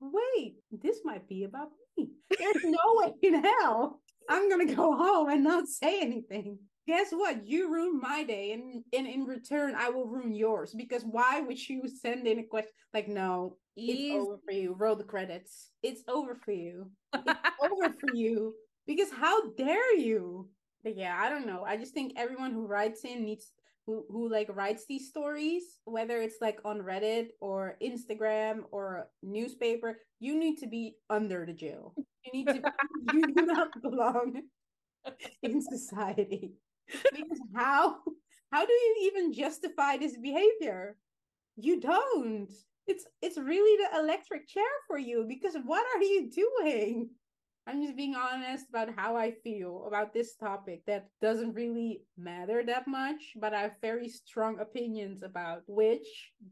wait, 0.00 0.56
this 0.72 1.00
might 1.04 1.28
be 1.28 1.44
about 1.44 1.70
me. 1.96 2.10
There's 2.38 2.64
no 2.64 2.78
way 3.00 3.12
in 3.22 3.42
hell 3.44 4.00
I'm 4.28 4.48
gonna 4.50 4.74
go 4.74 4.96
home 4.96 5.28
and 5.30 5.44
not 5.44 5.68
say 5.68 6.00
anything. 6.00 6.58
Guess 6.86 7.12
what? 7.12 7.46
You 7.46 7.72
ruined 7.72 8.00
my 8.00 8.24
day, 8.24 8.52
and, 8.52 8.84
and 8.92 9.06
in 9.06 9.24
return, 9.24 9.74
I 9.74 9.88
will 9.88 10.06
ruin 10.06 10.34
yours. 10.34 10.74
Because 10.74 11.02
why 11.02 11.40
would 11.40 11.68
you 11.68 11.82
send 11.88 12.26
in 12.26 12.38
a 12.38 12.44
question 12.44 12.72
like, 12.92 13.08
no, 13.08 13.56
Easy. 13.76 14.08
it's 14.08 14.22
over 14.22 14.38
for 14.44 14.52
you. 14.52 14.74
Roll 14.78 14.96
the 14.96 15.04
credits. 15.04 15.70
It's 15.82 16.02
over 16.08 16.34
for 16.34 16.52
you. 16.52 16.90
It's 17.14 17.24
over 17.62 17.90
for 17.90 18.14
you. 18.14 18.54
Because 18.86 19.10
how 19.10 19.50
dare 19.52 19.96
you? 19.96 20.48
But 20.82 20.96
yeah, 20.96 21.18
I 21.18 21.30
don't 21.30 21.46
know. 21.46 21.64
I 21.66 21.78
just 21.78 21.94
think 21.94 22.12
everyone 22.16 22.52
who 22.52 22.66
writes 22.66 23.04
in 23.04 23.24
needs 23.24 23.50
who 23.86 24.04
who 24.10 24.30
like 24.30 24.48
writes 24.54 24.84
these 24.88 25.08
stories, 25.08 25.62
whether 25.84 26.20
it's 26.20 26.36
like 26.40 26.60
on 26.64 26.80
Reddit 26.80 27.28
or 27.40 27.76
Instagram 27.82 28.64
or 28.70 29.08
newspaper, 29.22 29.98
you 30.20 30.38
need 30.38 30.56
to 30.58 30.66
be 30.66 30.96
under 31.10 31.44
the 31.46 31.52
jail. 31.52 31.94
You 32.24 32.32
need 32.32 32.48
to 32.48 32.62
you 33.12 33.22
do 33.34 33.46
not 33.46 33.68
belong 33.82 34.42
in 35.42 35.60
society. 35.62 36.52
Because 37.12 37.40
how 37.54 38.00
how 38.50 38.64
do 38.66 38.72
you 38.72 39.10
even 39.12 39.32
justify 39.32 39.96
this 39.96 40.16
behavior? 40.16 40.96
You 41.56 41.80
don't. 41.80 42.50
It's 42.86 43.06
it's 43.22 43.38
really 43.38 43.76
the 43.82 43.98
electric 44.00 44.48
chair 44.48 44.72
for 44.86 44.98
you 44.98 45.24
because 45.28 45.56
what 45.64 45.84
are 45.96 46.02
you 46.02 46.30
doing? 46.30 47.10
I'm 47.66 47.82
just 47.82 47.96
being 47.96 48.14
honest 48.14 48.66
about 48.68 48.90
how 48.94 49.16
I 49.16 49.32
feel 49.42 49.84
about 49.88 50.12
this 50.12 50.36
topic 50.36 50.82
that 50.86 51.08
doesn't 51.22 51.54
really 51.54 52.02
matter 52.18 52.62
that 52.66 52.86
much, 52.86 53.32
but 53.36 53.54
I 53.54 53.62
have 53.62 53.80
very 53.80 54.08
strong 54.08 54.60
opinions 54.60 55.22
about, 55.22 55.62
which 55.66 56.06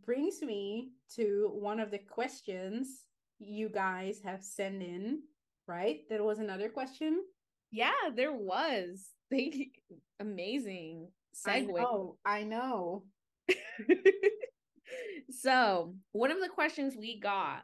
brings 0.06 0.40
me 0.40 0.92
to 1.16 1.50
one 1.52 1.80
of 1.80 1.90
the 1.90 1.98
questions 1.98 3.04
you 3.38 3.68
guys 3.68 4.20
have 4.24 4.42
sent 4.42 4.82
in, 4.82 5.20
right? 5.66 6.00
There 6.08 6.24
was 6.24 6.38
another 6.38 6.70
question. 6.70 7.22
Yeah, 7.72 8.10
there 8.14 8.32
was. 8.32 9.08
Thank 9.30 9.54
you. 9.56 9.66
Amazing 10.20 11.08
segue. 11.34 11.70
I 11.74 11.82
know. 11.82 12.16
I 12.24 12.42
know. 12.44 13.04
so, 15.30 15.94
one 16.12 16.30
of 16.30 16.40
the 16.40 16.48
questions 16.48 16.94
we 16.96 17.18
got 17.18 17.62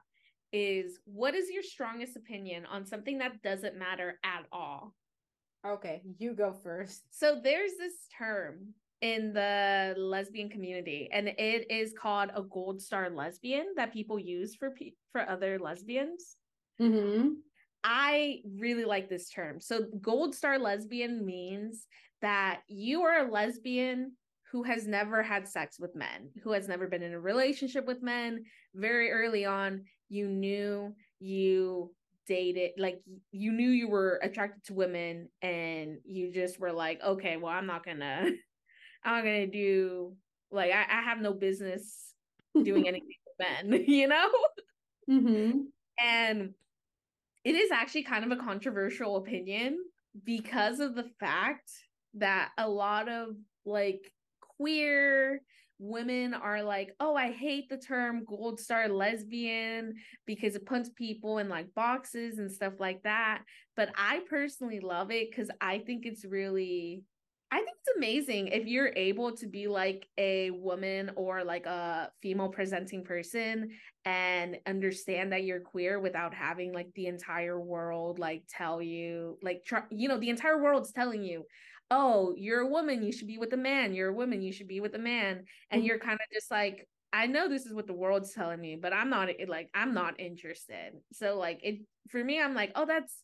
is 0.53 0.99
what 1.05 1.35
is 1.35 1.51
your 1.51 1.63
strongest 1.63 2.17
opinion 2.17 2.65
on 2.67 2.87
something 2.87 3.19
that 3.19 3.43
doesn't 3.43 3.77
matter 3.77 4.19
at 4.25 4.45
all? 4.51 4.95
Okay, 5.67 6.03
you 6.19 6.35
go 6.35 6.53
first. 6.53 7.03
So 7.11 7.41
there's 7.43 7.73
this 7.79 7.95
term 8.17 8.75
in 9.01 9.33
the 9.33 9.95
lesbian 9.97 10.49
community 10.49 11.09
and 11.13 11.29
it 11.29 11.71
is 11.71 11.93
called 11.97 12.31
a 12.35 12.43
gold 12.43 12.83
star 12.83 13.11
lesbian 13.11 13.67
that 13.77 13.93
people 13.93 14.19
use 14.19 14.57
for 14.57 14.75
for 15.13 15.29
other 15.29 15.59
lesbians. 15.59 16.37
hmm 16.79 17.35
I 17.85 18.41
really 18.59 18.85
like 18.85 19.09
this 19.09 19.31
term. 19.31 19.61
So 19.61 19.87
gold 20.01 20.35
star 20.35 20.59
lesbian 20.59 21.25
means 21.25 21.87
that 22.23 22.61
you 22.69 23.03
are 23.03 23.27
a 23.27 23.31
lesbian 23.31 24.13
who 24.51 24.63
has 24.63 24.87
never 24.87 25.23
had 25.23 25.47
sex 25.47 25.79
with 25.79 25.95
men, 25.95 26.31
who 26.43 26.53
has 26.53 26.69
never 26.69 26.89
been 26.89 27.03
in 27.03 27.13
a 27.13 27.21
relationship 27.21 27.87
with 27.87 28.03
men. 28.03 28.45
Very 28.75 29.11
early 29.11 29.45
on, 29.45 29.85
you 30.09 30.27
knew 30.29 30.95
you 31.21 31.95
dated, 32.27 32.73
like 32.79 33.01
you 33.31 33.53
knew 33.53 33.71
you 33.71 33.89
were 33.89 34.19
attracted 34.23 34.65
to 34.65 34.75
women, 34.75 35.29
and 35.43 35.99
you 36.05 36.33
just 36.33 36.59
were 36.59 36.73
like, 36.73 37.01
okay, 37.03 37.37
well, 37.37 37.53
I'm 37.53 37.67
not 37.67 37.85
gonna, 37.85 38.31
I'm 39.05 39.15
not 39.17 39.25
gonna 39.25 39.47
do 39.47 40.15
like 40.51 40.73
I, 40.73 40.87
I 40.99 41.03
have 41.03 41.21
no 41.21 41.33
business 41.33 42.15
doing 42.55 42.89
anything 42.89 43.09
with 43.27 43.47
men, 43.71 43.85
you 43.87 44.09
know. 44.09 44.31
Mm-hmm. 45.11 45.59
And 46.01 46.55
it 47.49 47.55
is 47.55 47.71
actually 47.71 48.03
kind 48.03 48.31
of 48.31 48.39
a 48.39 48.43
controversial 48.43 49.17
opinion 49.17 49.79
because 50.23 50.81
of 50.81 50.95
the 50.95 51.09
fact 51.19 51.71
that 52.13 52.51
a 52.59 52.69
lot 52.69 53.09
of 53.09 53.29
like 53.65 54.13
queer 54.59 55.41
women 55.79 56.35
are 56.35 56.63
like, 56.63 56.95
oh, 57.01 57.15
I 57.15 57.31
hate 57.31 57.71
the 57.71 57.79
term 57.79 58.25
gold 58.27 58.61
star 58.61 58.87
lesbian 58.89 59.95
because 60.27 60.57
it 60.57 60.67
puts 60.67 60.91
people 60.91 61.39
in 61.39 61.49
like 61.49 61.73
boxes 61.75 62.39
and 62.39 62.53
stuff 62.53 62.75
like 62.81 63.03
that. 63.05 63.43
But 63.77 63.93
I 63.97 64.21
personally 64.29 64.81
love 64.81 65.11
it 65.11 65.31
because 65.31 65.49
I 65.59 65.79
think 65.79 66.05
it's 66.05 66.27
really, 66.27 67.03
I 67.51 67.57
think 67.57 67.71
it's 67.81 67.97
amazing 67.97 68.49
if 68.49 68.67
you're 68.67 68.93
able 68.95 69.35
to 69.37 69.47
be 69.47 69.69
like 69.69 70.07
a 70.19 70.51
woman 70.51 71.13
or 71.17 71.45
like 71.45 71.65
a 71.65 72.11
female 72.21 72.51
presenting 72.51 73.05
person 73.05 73.71
and 74.05 74.59
understand 74.67 75.33
that 75.33 75.45
you're 75.45 75.61
queer 75.61 75.99
without 75.99 76.35
having 76.35 76.75
like 76.75 76.89
the 76.95 77.07
entire 77.07 77.59
world 77.59 78.19
like 78.19 78.43
tell 78.49 78.83
you, 78.83 79.39
like, 79.43 79.63
you 79.91 80.09
know, 80.09 80.19
the 80.19 80.29
entire 80.29 80.63
world's 80.63 80.93
telling 80.93 81.25
you, 81.25 81.45
oh, 81.91 82.35
you're 82.37 82.61
a 82.61 82.67
woman, 82.67 83.03
you 83.03 83.13
should 83.13 83.29
be 83.29 83.39
with 83.39 83.53
a 83.55 83.57
man. 83.57 83.95
You're 83.95 84.11
a 84.11 84.15
woman, 84.15 84.43
you 84.43 84.53
should 84.53 84.69
be 84.69 84.81
with 84.81 84.95
a 84.95 84.99
man. 84.99 85.45
And 85.71 85.81
mm-hmm. 85.81 85.87
you're 85.87 85.99
kind 85.99 86.19
of 86.21 86.35
just 86.35 86.51
like, 86.51 86.87
I 87.13 87.27
know 87.27 87.49
this 87.49 87.65
is 87.65 87.73
what 87.73 87.87
the 87.87 87.95
world's 87.95 88.35
telling 88.35 88.61
me, 88.61 88.77
but 88.77 88.93
I'm 88.93 89.09
not 89.09 89.31
like 89.49 89.71
I'm 89.75 89.95
not 89.95 90.21
interested. 90.21 90.93
So 91.13 91.39
like 91.39 91.61
it 91.63 91.81
for 92.11 92.23
me, 92.23 92.41
I'm 92.41 92.55
like, 92.55 92.73
oh, 92.75 92.85
that's 92.85 93.15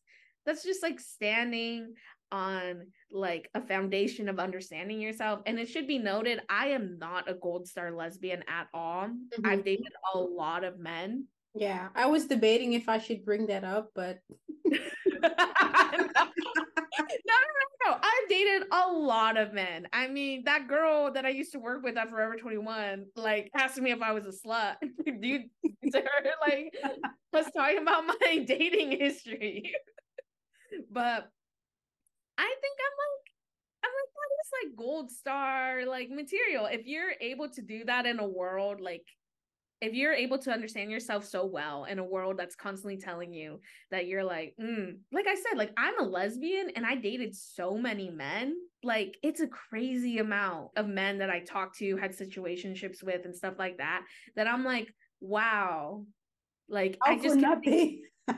that's 0.47 0.63
just 0.63 0.83
like 0.83 1.01
standing 1.01 1.95
on 2.35 2.89
like 3.13 3.49
a 3.55 3.61
foundation 3.61 4.29
of 4.29 4.41
understanding 4.41 5.01
yourself. 5.01 5.41
And 5.47 5.59
it 5.59 5.69
should 5.69 5.87
be 5.87 5.99
noted, 5.99 6.41
I 6.49 6.69
am 6.69 6.99
not 6.99 7.31
a 7.31 7.35
gold 7.35 7.69
star 7.69 7.93
lesbian 7.93 8.43
at 8.49 8.67
all. 8.75 9.07
Mm-hmm. 9.07 9.47
I've 9.47 9.65
dated 9.65 9.93
a 10.15 10.19
lot 10.19 10.65
of 10.65 10.81
men. 10.81 11.29
Yeah, 11.55 11.89
I 11.95 12.07
was 12.07 12.27
debating 12.27 12.73
if 12.73 12.89
I 12.89 12.99
should 12.99 13.25
bring 13.25 13.47
that 13.47 13.63
up, 13.63 13.91
but 13.95 14.19
no, 14.67 15.29
no, 17.13 17.53
no, 17.61 17.87
no. 17.87 17.97
I've 18.03 18.29
dated 18.29 18.65
a 18.73 18.91
lot 18.91 19.37
of 19.37 19.53
men. 19.53 19.87
I 19.93 20.09
mean, 20.09 20.43
that 20.47 20.67
girl 20.67 21.13
that 21.13 21.25
I 21.25 21.29
used 21.29 21.53
to 21.53 21.61
work 21.61 21.85
with 21.85 21.97
at 21.97 22.11
Forever 22.11 22.35
21, 22.35 23.07
like, 23.15 23.53
asked 23.57 23.81
me 23.81 23.93
if 23.93 24.03
I 24.03 24.11
was 24.11 24.27
a 24.27 24.33
slut. 24.33 24.75
Dude, 25.21 25.45
her, 25.95 26.03
like, 26.41 26.75
was 27.33 27.47
talking 27.57 27.79
about 27.79 28.05
my 28.07 28.45
dating 28.45 28.99
history. 28.99 29.73
but 30.91 31.31
I 32.39 32.55
think 32.61 32.77
I'm 32.81 32.97
like, 33.05 33.27
I'm 33.85 33.93
like, 33.93 34.13
that 34.15 34.31
is 34.41 34.51
like 34.63 34.77
gold 34.77 35.11
star 35.11 35.87
like 35.87 36.11
material. 36.11 36.67
If 36.67 36.87
you're 36.87 37.13
able 37.21 37.49
to 37.51 37.63
do 37.63 37.85
that 37.85 38.07
in 38.07 38.19
a 38.19 38.27
world 38.27 38.81
like 38.81 39.07
if 39.85 39.93
you're 39.93 40.15
able 40.15 40.39
to 40.39 40.51
understand 40.51 40.91
yourself 40.91 41.27
so 41.27 41.45
well 41.45 41.85
in 41.85 41.99
a 41.99 42.05
world 42.05 42.39
that's 42.39 42.55
constantly 42.55 42.97
telling 42.97 43.35
you 43.35 43.61
that 43.91 44.07
you're 44.07 44.25
like, 44.25 44.55
mm, 44.59 44.97
like 45.13 45.27
I 45.27 45.35
said, 45.35 45.59
like 45.59 45.73
I'm 45.77 46.01
a 46.01 46.05
lesbian 46.05 46.71
and 46.75 46.87
I 46.87 46.95
dated 46.95 47.37
so 47.37 47.77
many 47.77 48.09
men. 48.09 48.55
Like 48.83 49.17
it's 49.23 49.41
a 49.41 49.47
crazy 49.47 50.19
amount 50.19 50.71
of 50.77 50.87
men 50.87 51.19
that 51.19 51.29
I 51.29 51.41
talked 51.41 51.77
to, 51.79 51.97
had 51.97 52.17
situationships 52.17 53.03
with, 53.03 53.27
and 53.27 53.37
stuff 53.37 53.55
like 53.59 53.77
that. 53.77 54.05
That 54.37 54.47
I'm 54.47 54.65
like, 54.65 54.89
wow, 55.21 56.07
like 56.69 56.97
I 57.05 57.19
just 57.19 57.37
not 57.37 57.61
be 57.61 58.05
well, 58.29 58.37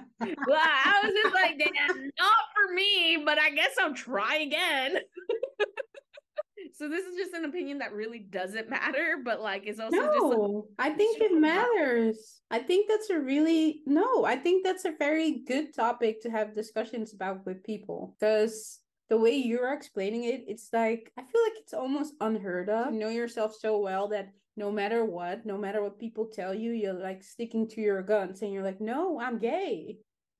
I 0.50 1.00
was 1.04 1.12
just 1.22 1.34
like, 1.34 1.58
not 1.58 2.36
for 2.54 2.74
me, 2.74 3.22
but 3.24 3.38
I 3.38 3.50
guess 3.50 3.74
I'll 3.80 3.94
try 3.94 4.36
again. 4.36 4.98
so 6.74 6.88
this 6.88 7.04
is 7.04 7.16
just 7.16 7.34
an 7.34 7.44
opinion 7.44 7.78
that 7.78 7.92
really 7.92 8.18
doesn't 8.18 8.68
matter, 8.68 9.18
but 9.24 9.40
like 9.40 9.62
it's 9.66 9.80
also 9.80 9.96
no, 9.96 10.12
just 10.12 10.38
like, 10.38 10.92
I 10.92 10.96
think 10.96 11.20
it 11.20 11.32
matters. 11.32 12.40
I 12.50 12.58
think 12.58 12.88
that's 12.88 13.10
a 13.10 13.18
really 13.18 13.82
no, 13.86 14.24
I 14.24 14.36
think 14.36 14.64
that's 14.64 14.84
a 14.84 14.94
very 14.98 15.42
good 15.46 15.74
topic 15.74 16.22
to 16.22 16.30
have 16.30 16.54
discussions 16.54 17.12
about 17.12 17.44
with 17.46 17.64
people. 17.64 18.14
Because 18.18 18.80
the 19.08 19.18
way 19.18 19.36
you're 19.36 19.72
explaining 19.72 20.24
it, 20.24 20.44
it's 20.48 20.68
like 20.72 21.12
I 21.18 21.22
feel 21.22 21.42
like 21.44 21.60
it's 21.60 21.74
almost 21.74 22.14
unheard 22.20 22.68
of. 22.68 22.92
You 22.92 23.00
know 23.00 23.08
yourself 23.08 23.54
so 23.58 23.78
well 23.78 24.08
that 24.08 24.30
no 24.56 24.72
matter 24.72 25.04
what, 25.04 25.44
no 25.44 25.58
matter 25.58 25.82
what 25.82 25.98
people 25.98 26.26
tell 26.26 26.54
you, 26.54 26.72
you're 26.72 26.94
like 26.94 27.22
sticking 27.22 27.68
to 27.68 27.80
your 27.80 28.02
guns 28.02 28.42
and 28.42 28.52
you're 28.52 28.62
like, 28.62 28.80
no, 28.80 29.20
I'm 29.20 29.38
gay. 29.38 29.98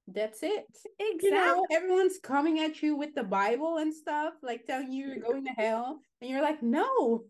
That's 0.08 0.42
it. 0.42 0.66
Exactly. 0.98 1.28
You 1.28 1.30
know, 1.30 1.66
everyone's 1.70 2.18
coming 2.22 2.60
at 2.60 2.82
you 2.82 2.96
with 2.96 3.14
the 3.14 3.24
Bible 3.24 3.78
and 3.78 3.92
stuff, 3.92 4.34
like 4.42 4.64
telling 4.64 4.92
you 4.92 5.08
you're 5.08 5.18
going 5.18 5.44
to 5.44 5.50
hell. 5.50 6.00
And 6.20 6.30
you're 6.30 6.42
like, 6.42 6.62
no, 6.62 7.24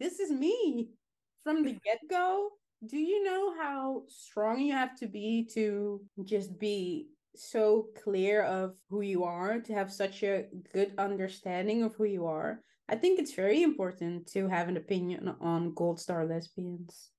this 0.00 0.18
is 0.20 0.30
me 0.30 0.88
from 1.44 1.62
the 1.62 1.72
get 1.84 2.00
go. 2.10 2.48
Do 2.86 2.96
you 2.98 3.22
know 3.22 3.54
how 3.54 4.02
strong 4.08 4.60
you 4.60 4.72
have 4.72 4.96
to 4.96 5.06
be 5.06 5.48
to 5.54 6.00
just 6.24 6.58
be 6.58 7.08
so 7.36 7.88
clear 8.02 8.42
of 8.42 8.74
who 8.90 9.02
you 9.02 9.24
are, 9.24 9.60
to 9.60 9.72
have 9.74 9.92
such 9.92 10.22
a 10.22 10.46
good 10.72 10.92
understanding 10.98 11.82
of 11.82 11.94
who 11.94 12.04
you 12.04 12.26
are? 12.26 12.60
I 12.88 12.96
think 12.96 13.18
it's 13.18 13.34
very 13.34 13.62
important 13.62 14.26
to 14.32 14.48
have 14.48 14.68
an 14.68 14.76
opinion 14.76 15.34
on 15.40 15.74
gold 15.74 15.98
star 15.98 16.26
lesbians. 16.26 17.10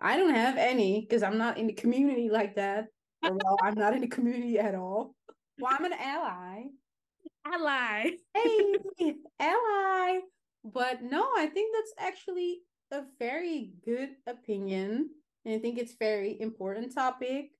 I 0.00 0.16
don't 0.16 0.34
have 0.34 0.56
any 0.56 1.00
because 1.00 1.22
I'm 1.22 1.38
not 1.38 1.56
in 1.56 1.68
the 1.68 1.72
community 1.72 2.28
like 2.30 2.56
that. 2.56 2.86
Or 3.22 3.32
well, 3.32 3.56
I'm 3.62 3.74
not 3.74 3.94
in 3.94 4.00
the 4.00 4.08
community 4.08 4.58
at 4.58 4.74
all. 4.74 5.14
Well, 5.58 5.72
I'm 5.72 5.84
an 5.84 5.92
ally. 5.92 6.64
Ally. 7.46 8.10
Hey, 8.34 9.14
ally. 9.38 10.20
But 10.64 11.02
no, 11.02 11.22
I 11.36 11.46
think 11.46 11.74
that's 11.74 11.94
actually 11.98 12.60
a 12.90 13.02
very 13.18 13.72
good 13.84 14.10
opinion. 14.26 15.10
And 15.44 15.54
I 15.54 15.58
think 15.58 15.78
it's 15.78 15.94
very 15.98 16.40
important 16.40 16.94
topic. 16.94 17.50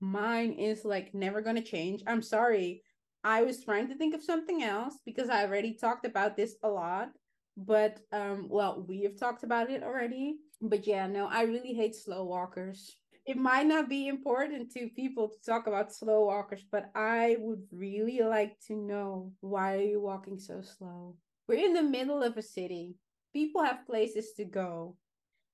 Mine 0.00 0.52
is 0.52 0.84
like 0.84 1.12
never 1.14 1.40
gonna 1.40 1.62
change. 1.62 2.02
I'm 2.06 2.22
sorry. 2.22 2.82
I 3.22 3.42
was 3.42 3.64
trying 3.64 3.88
to 3.88 3.94
think 3.94 4.14
of 4.14 4.22
something 4.22 4.62
else 4.62 4.94
because 5.04 5.28
I 5.28 5.44
already 5.44 5.74
talked 5.74 6.06
about 6.06 6.36
this 6.36 6.56
a 6.62 6.68
lot. 6.68 7.10
But 7.56 8.00
um, 8.12 8.46
well, 8.48 8.84
we 8.88 9.02
have 9.02 9.16
talked 9.16 9.42
about 9.42 9.70
it 9.70 9.82
already. 9.82 10.36
But 10.62 10.86
yeah, 10.86 11.06
no, 11.06 11.26
I 11.26 11.42
really 11.42 11.74
hate 11.74 11.94
slow 11.94 12.24
walkers. 12.24 12.96
It 13.26 13.36
might 13.36 13.66
not 13.66 13.88
be 13.88 14.08
important 14.08 14.72
to 14.72 14.88
people 14.96 15.28
to 15.28 15.36
talk 15.44 15.66
about 15.66 15.94
slow 15.94 16.24
walkers, 16.24 16.64
but 16.70 16.90
I 16.94 17.36
would 17.38 17.62
really 17.70 18.20
like 18.22 18.58
to 18.66 18.74
know 18.74 19.32
why 19.40 19.76
are 19.76 19.82
you 19.82 20.00
walking 20.00 20.38
so 20.38 20.62
slow? 20.62 21.16
We're 21.46 21.64
in 21.64 21.74
the 21.74 21.82
middle 21.82 22.22
of 22.22 22.36
a 22.36 22.42
city. 22.42 22.96
People 23.32 23.62
have 23.62 23.86
places 23.86 24.32
to 24.36 24.44
go. 24.44 24.96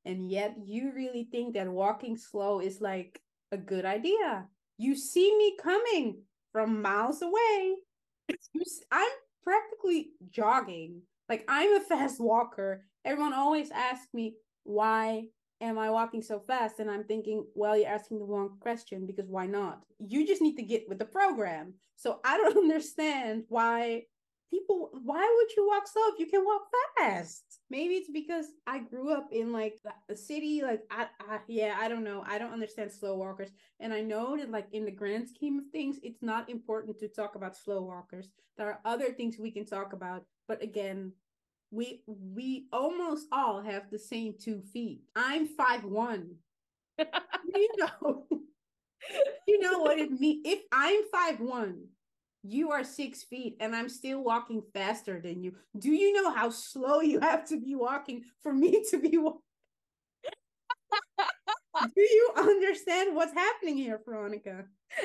And 0.05 0.31
yet 0.31 0.55
you 0.65 0.93
really 0.95 1.29
think 1.31 1.55
that 1.55 1.69
walking 1.69 2.17
slow 2.17 2.61
is 2.61 2.81
like 2.81 3.21
a 3.51 3.57
good 3.57 3.85
idea. 3.85 4.47
You 4.79 4.95
see 4.95 5.37
me 5.37 5.57
coming 5.61 6.23
from 6.57 6.81
miles 6.81 7.21
away. 7.21 7.77
I'm 8.91 9.11
practically 9.45 10.13
jogging. 10.31 11.03
Like 11.29 11.45
I'm 11.51 11.77
a 11.77 11.81
fast 11.81 12.19
walker. 12.19 12.83
Everyone 13.05 13.35
always 13.35 13.71
asks 13.71 14.09
me, 14.15 14.37
why 14.65 15.25
am 15.61 15.79
I 15.79 15.91
walking 15.91 16.23
so 16.23 16.41
fast? 16.41 16.79
And 16.79 16.91
I'm 16.91 17.05
thinking, 17.05 17.45
well, 17.55 17.77
you're 17.77 17.91
asking 17.91 18.21
the 18.21 18.25
wrong 18.25 18.57
question 18.59 19.07
because 19.07 19.29
why 19.29 19.45
not? 19.45 19.83
You 19.99 20.27
just 20.27 20.41
need 20.41 20.57
to 20.57 20.63
get 20.63 20.89
with 20.89 20.99
the 20.99 21.05
program. 21.05 21.75
So 21.97 22.21
I 22.25 22.39
don't 22.39 22.57
understand 22.71 23.45
why 23.51 24.05
people 24.51 24.91
why 25.05 25.23
would 25.37 25.57
you 25.57 25.67
walk 25.67 25.87
slow 25.89 26.03
if 26.13 26.19
you 26.19 26.27
can 26.27 26.45
walk 26.45 26.63
fast? 26.99 27.45
Maybe 27.71 27.95
it's 27.95 28.11
because 28.11 28.47
i 28.67 28.79
grew 28.79 29.13
up 29.13 29.29
in 29.33 29.53
like 29.53 29.79
a 30.09 30.17
city 30.17 30.63
like 30.63 30.81
I, 30.91 31.07
I 31.21 31.39
yeah 31.49 31.77
i 31.81 31.89
don't 31.89 32.05
know. 32.05 32.25
I 32.27 32.39
don't 32.39 32.53
understand 32.53 32.93
slow 32.93 33.17
walkers. 33.17 33.51
And 33.81 33.93
i 33.93 34.01
know 34.01 34.37
that 34.37 34.51
like 34.51 34.69
in 34.73 34.85
the 34.85 34.91
grand 34.91 35.29
scheme 35.29 35.59
of 35.59 35.65
things 35.73 35.99
it's 36.03 36.23
not 36.23 36.49
important 36.51 36.99
to 37.01 37.09
talk 37.09 37.35
about 37.35 37.57
slow 37.57 37.83
walkers. 37.83 38.29
There 38.57 38.69
are 38.69 38.81
other 38.85 39.13
things 39.13 39.37
we 39.39 39.51
can 39.51 39.67
talk 39.67 39.93
about 39.93 40.25
but 40.49 40.63
again 40.63 41.13
we 41.71 42.03
we 42.07 42.67
almost 42.73 43.27
all 43.33 43.61
have 43.63 43.91
the 43.91 43.99
same 43.99 44.35
two 44.41 44.63
feet. 44.73 45.01
I'm 45.17 45.47
five 45.49 45.85
one. 45.85 46.37
You 47.55 47.69
know. 47.79 48.27
You 49.47 49.61
know 49.61 49.79
what 49.79 49.99
it 49.99 50.11
means 50.11 50.43
if 50.45 50.61
i'm 50.73 51.03
five 51.13 51.41
one 51.41 51.85
you 52.47 52.71
are 52.71 52.85
six 52.85 53.23
feet 53.23 53.57
and 53.61 53.75
I'm 53.75 53.89
still 53.89 54.23
walking 54.23 54.63
faster 54.73 55.21
than 55.21 55.43
you. 55.43 55.55
Do 55.79 55.91
you 55.91 56.13
know 56.13 56.31
how 56.31 56.51
slow 56.51 57.01
you 57.01 57.21
have 57.21 57.47
to 57.49 57.61
be 57.61 57.75
walking 57.75 58.25
for 58.43 58.53
me 58.53 58.85
to 58.91 58.99
be 58.99 59.17
walking? 59.19 59.41
Do 61.95 62.01
you 62.01 62.31
understand 62.37 63.15
what's 63.15 63.35
happening 63.35 63.77
here, 63.77 64.01
Veronica? 64.05 64.65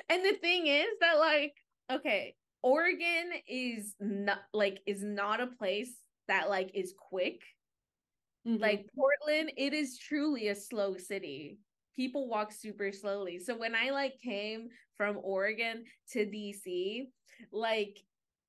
And 0.10 0.24
the 0.24 0.34
thing 0.42 0.68
is 0.68 0.88
that, 1.02 1.18
like, 1.20 1.54
okay, 1.92 2.36
Oregon 2.64 3.32
is 3.48 3.94
not 4.00 4.40
like 4.54 4.80
is 4.86 5.04
not 5.04 5.42
a 5.42 5.48
place 5.48 5.92
that 6.30 6.50
like 6.50 6.72
is 6.74 6.94
quick. 6.98 7.42
Mm-hmm. 8.48 8.62
Like 8.62 8.90
Portland, 8.96 9.52
it 9.58 9.74
is 9.74 9.98
truly 9.98 10.48
a 10.48 10.56
slow 10.56 10.96
city 10.96 11.60
people 11.96 12.28
walk 12.28 12.52
super 12.52 12.92
slowly. 12.92 13.40
So 13.40 13.56
when 13.56 13.76
I 13.76 13.92
like 13.92 14.20
came 14.22 14.70
from 14.98 15.20
Oregon 15.22 15.84
to 16.12 16.20
DC, 16.20 17.08
like 17.52 18.04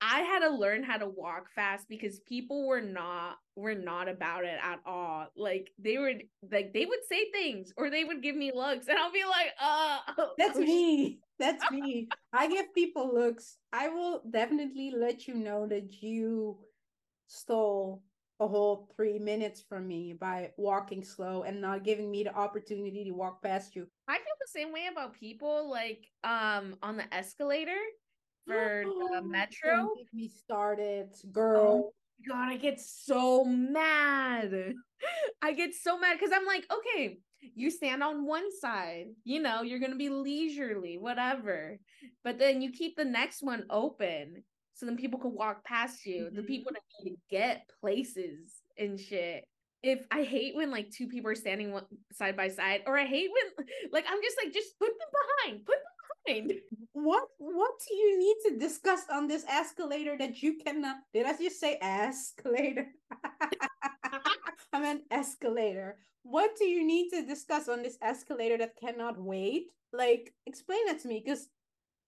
I 0.05 0.23
had 0.23 0.41
to 0.41 0.51
learn 0.51 0.83
how 0.83 0.97
to 0.97 1.07
walk 1.07 1.47
fast 1.55 1.89
because 1.89 2.19
people 2.21 2.67
were 2.67 2.81
not 2.81 3.37
were 3.55 3.77
not 3.77 4.09
about 4.09 4.45
it 4.45 4.59
at 4.61 4.81
all. 4.85 5.29
Like 5.37 5.71
they 5.79 5.97
would 5.97 6.25
like 6.51 6.73
they 6.75 6.85
would 6.85 7.05
say 7.09 7.31
things 7.31 7.73
or 7.77 7.89
they 7.89 8.03
would 8.03 8.21
give 8.21 8.35
me 8.35 8.51
looks 8.53 8.89
and 8.89 8.99
I'll 8.99 9.13
be 9.13 9.25
like, 9.25 9.53
uh 9.63 9.99
That's 10.39 10.59
me. 10.59 11.21
That's 11.39 11.63
me. 11.71 12.09
I 12.33 12.49
give 12.49 12.75
people 12.75 13.15
looks. 13.15 13.59
I 13.73 13.91
will 13.91 14.23
definitely 14.29 14.93
let 14.97 15.29
you 15.29 15.35
know 15.35 15.69
that 15.69 16.03
you 16.03 16.59
stole 17.29 18.03
a 18.41 18.49
whole 18.49 18.89
three 18.97 19.21
minutes 19.21 19.63
from 19.69 19.87
me 19.87 20.15
by 20.15 20.51
walking 20.57 21.05
slow 21.05 21.45
and 21.45 21.61
not 21.61 21.85
giving 21.85 22.11
me 22.11 22.25
the 22.25 22.35
opportunity 22.35 23.05
to 23.05 23.13
walk 23.13 23.41
past 23.41 23.77
you. 23.77 23.87
I 24.09 24.15
feel 24.15 24.35
the 24.41 24.51
same 24.51 24.73
way 24.73 24.89
about 24.91 25.15
people 25.15 25.71
like 25.71 26.09
um 26.25 26.75
on 26.83 26.97
the 26.97 27.15
escalator 27.15 27.79
for 28.47 28.85
the 29.13 29.23
metro. 29.25 29.77
Don't 29.77 29.99
get 29.99 30.07
me 30.13 30.29
started, 30.29 31.09
girl. 31.31 31.61
Oh 31.61 31.93
God, 32.29 32.49
I 32.49 32.57
get 32.57 32.81
so 32.81 33.45
mad. 33.45 34.75
I 35.43 35.53
get 35.53 35.75
so 35.75 35.99
mad 35.99 36.19
because 36.19 36.35
I'm 36.35 36.47
like, 36.47 36.65
okay, 36.73 37.19
you 37.55 37.71
stand 37.71 38.03
on 38.03 38.27
one 38.27 38.49
side, 38.61 39.07
you 39.25 39.41
know, 39.41 39.63
you're 39.63 39.81
gonna 39.81 39.97
be 39.97 40.09
leisurely, 40.09 40.99
whatever. 40.99 41.79
But 42.25 42.39
then 42.39 42.63
you 42.63 42.71
keep 42.71 42.97
the 42.97 43.05
next 43.05 43.43
one 43.43 43.65
open 43.71 44.45
so 44.75 44.87
then 44.87 44.97
people 44.97 45.19
can 45.19 45.35
walk 45.35 45.65
past 45.65 46.07
you. 46.07 46.25
Mm-hmm. 46.25 46.37
The 46.37 46.43
people 46.43 46.73
that 46.73 46.83
need 47.05 47.11
to 47.11 47.17
get 47.31 47.69
places 47.81 48.63
and 48.79 48.99
shit. 48.99 49.45
If 49.83 50.07
I 50.11 50.23
hate 50.23 50.55
when 50.55 50.71
like 50.71 50.91
two 50.91 51.09
people 51.09 51.31
are 51.31 51.37
standing 51.37 51.73
one, 51.73 51.85
side 52.13 52.37
by 52.37 52.49
side, 52.49 52.83
or 52.87 52.97
I 52.97 53.05
hate 53.05 53.31
when 53.33 53.67
like 53.93 54.05
I'm 54.09 54.23
just 54.23 54.37
like 54.43 54.53
just 54.53 54.79
put 54.79 54.89
them 54.89 55.09
behind, 55.45 55.67
put 55.67 55.75
them 55.77 56.02
mind. 56.29 56.53
What 56.93 57.25
what 57.39 57.73
do 57.89 57.95
you 57.95 58.19
need 58.19 58.37
to 58.47 58.59
discuss 58.59 59.03
on 59.11 59.27
this 59.27 59.45
escalator 59.49 60.17
that 60.19 60.43
you 60.43 60.59
cannot 60.65 60.97
did 61.13 61.27
I 61.27 61.37
just 61.37 61.61
say 61.61 61.79
escalator? 61.81 62.87
I 64.73 64.81
meant 64.81 65.03
escalator. 65.11 65.97
What 66.23 66.57
do 66.57 66.65
you 66.65 66.87
need 66.87 67.11
to 67.11 67.27
discuss 67.27 67.69
on 67.69 67.83
this 67.83 67.99
escalator 68.03 68.59
that 68.59 68.77
cannot 68.77 69.21
wait? 69.21 69.69
Like 69.93 70.33
explain 70.47 70.87
that 70.87 71.01
to 71.03 71.09
me 71.09 71.23
because 71.25 71.49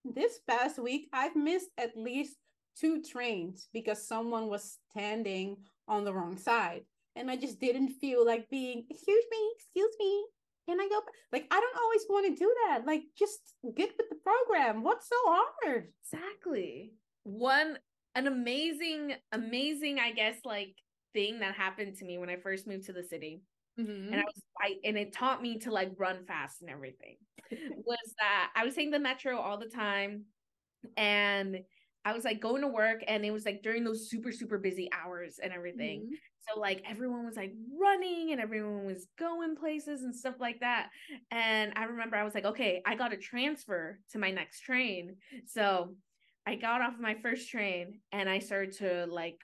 this 0.04 0.40
past 0.48 0.78
week 0.78 1.08
I've 1.12 1.36
missed 1.36 1.70
at 1.78 1.96
least 1.96 2.36
two 2.78 3.02
trains 3.02 3.68
because 3.72 4.06
someone 4.06 4.48
was 4.48 4.78
standing 4.90 5.56
on 5.88 6.04
the 6.04 6.12
wrong 6.12 6.36
side 6.36 6.82
and 7.16 7.30
I 7.30 7.36
just 7.36 7.60
didn't 7.60 7.90
feel 8.00 8.24
like 8.24 8.50
being 8.50 8.84
excuse 8.90 9.24
me, 9.30 9.52
excuse 9.56 9.94
me, 9.98 10.24
can 10.68 10.80
I 10.80 10.88
go? 10.88 11.00
Like, 11.32 11.46
I 11.50 11.60
don't 11.60 11.78
always 11.82 12.02
want 12.08 12.26
to 12.26 12.44
do 12.44 12.54
that. 12.66 12.86
Like, 12.86 13.02
just 13.18 13.38
get 13.76 13.90
with 13.96 14.08
the 14.08 14.16
program. 14.16 14.82
What's 14.82 15.08
so 15.08 15.16
hard? 15.26 15.88
Exactly. 16.02 16.92
One, 17.24 17.78
an 18.14 18.26
amazing, 18.26 19.14
amazing, 19.32 19.98
I 19.98 20.12
guess, 20.12 20.36
like 20.44 20.74
thing 21.12 21.40
that 21.40 21.54
happened 21.54 21.96
to 21.96 22.04
me 22.04 22.18
when 22.18 22.28
I 22.28 22.36
first 22.36 22.66
moved 22.66 22.86
to 22.86 22.92
the 22.92 23.02
city. 23.02 23.42
Mm-hmm. 23.80 24.12
And 24.12 24.20
I 24.20 24.24
was 24.24 24.42
I 24.60 24.74
and 24.84 24.96
it 24.96 25.12
taught 25.12 25.42
me 25.42 25.58
to 25.60 25.72
like 25.72 25.92
run 25.98 26.24
fast 26.26 26.60
and 26.60 26.70
everything. 26.70 27.16
was 27.50 28.14
that 28.18 28.50
I 28.54 28.64
was 28.64 28.74
taking 28.74 28.90
the 28.90 29.00
metro 29.00 29.38
all 29.38 29.58
the 29.58 29.68
time 29.68 30.24
and 30.96 31.58
I 32.04 32.12
was 32.12 32.24
like 32.24 32.40
going 32.40 32.62
to 32.62 32.68
work 32.68 33.02
and 33.08 33.24
it 33.24 33.30
was 33.30 33.44
like 33.44 33.62
during 33.62 33.82
those 33.82 34.10
super 34.10 34.30
super 34.30 34.58
busy 34.58 34.90
hours 34.92 35.40
and 35.42 35.52
everything. 35.52 36.02
Mm-hmm. 36.02 36.14
So 36.48 36.60
like 36.60 36.82
everyone 36.88 37.24
was 37.24 37.36
like 37.36 37.52
running 37.78 38.32
and 38.32 38.40
everyone 38.40 38.84
was 38.84 39.06
going 39.18 39.56
places 39.56 40.02
and 40.02 40.14
stuff 40.14 40.34
like 40.40 40.60
that. 40.60 40.90
And 41.30 41.72
I 41.76 41.84
remember 41.84 42.16
I 42.16 42.24
was 42.24 42.34
like, 42.34 42.44
okay, 42.44 42.82
I 42.86 42.94
got 42.94 43.08
to 43.08 43.16
transfer 43.16 43.98
to 44.12 44.18
my 44.18 44.30
next 44.30 44.60
train. 44.60 45.16
So 45.46 45.94
I 46.46 46.56
got 46.56 46.82
off 46.82 46.94
my 47.00 47.14
first 47.22 47.48
train 47.50 48.00
and 48.12 48.28
I 48.28 48.38
started 48.38 48.76
to 48.78 49.06
like 49.06 49.38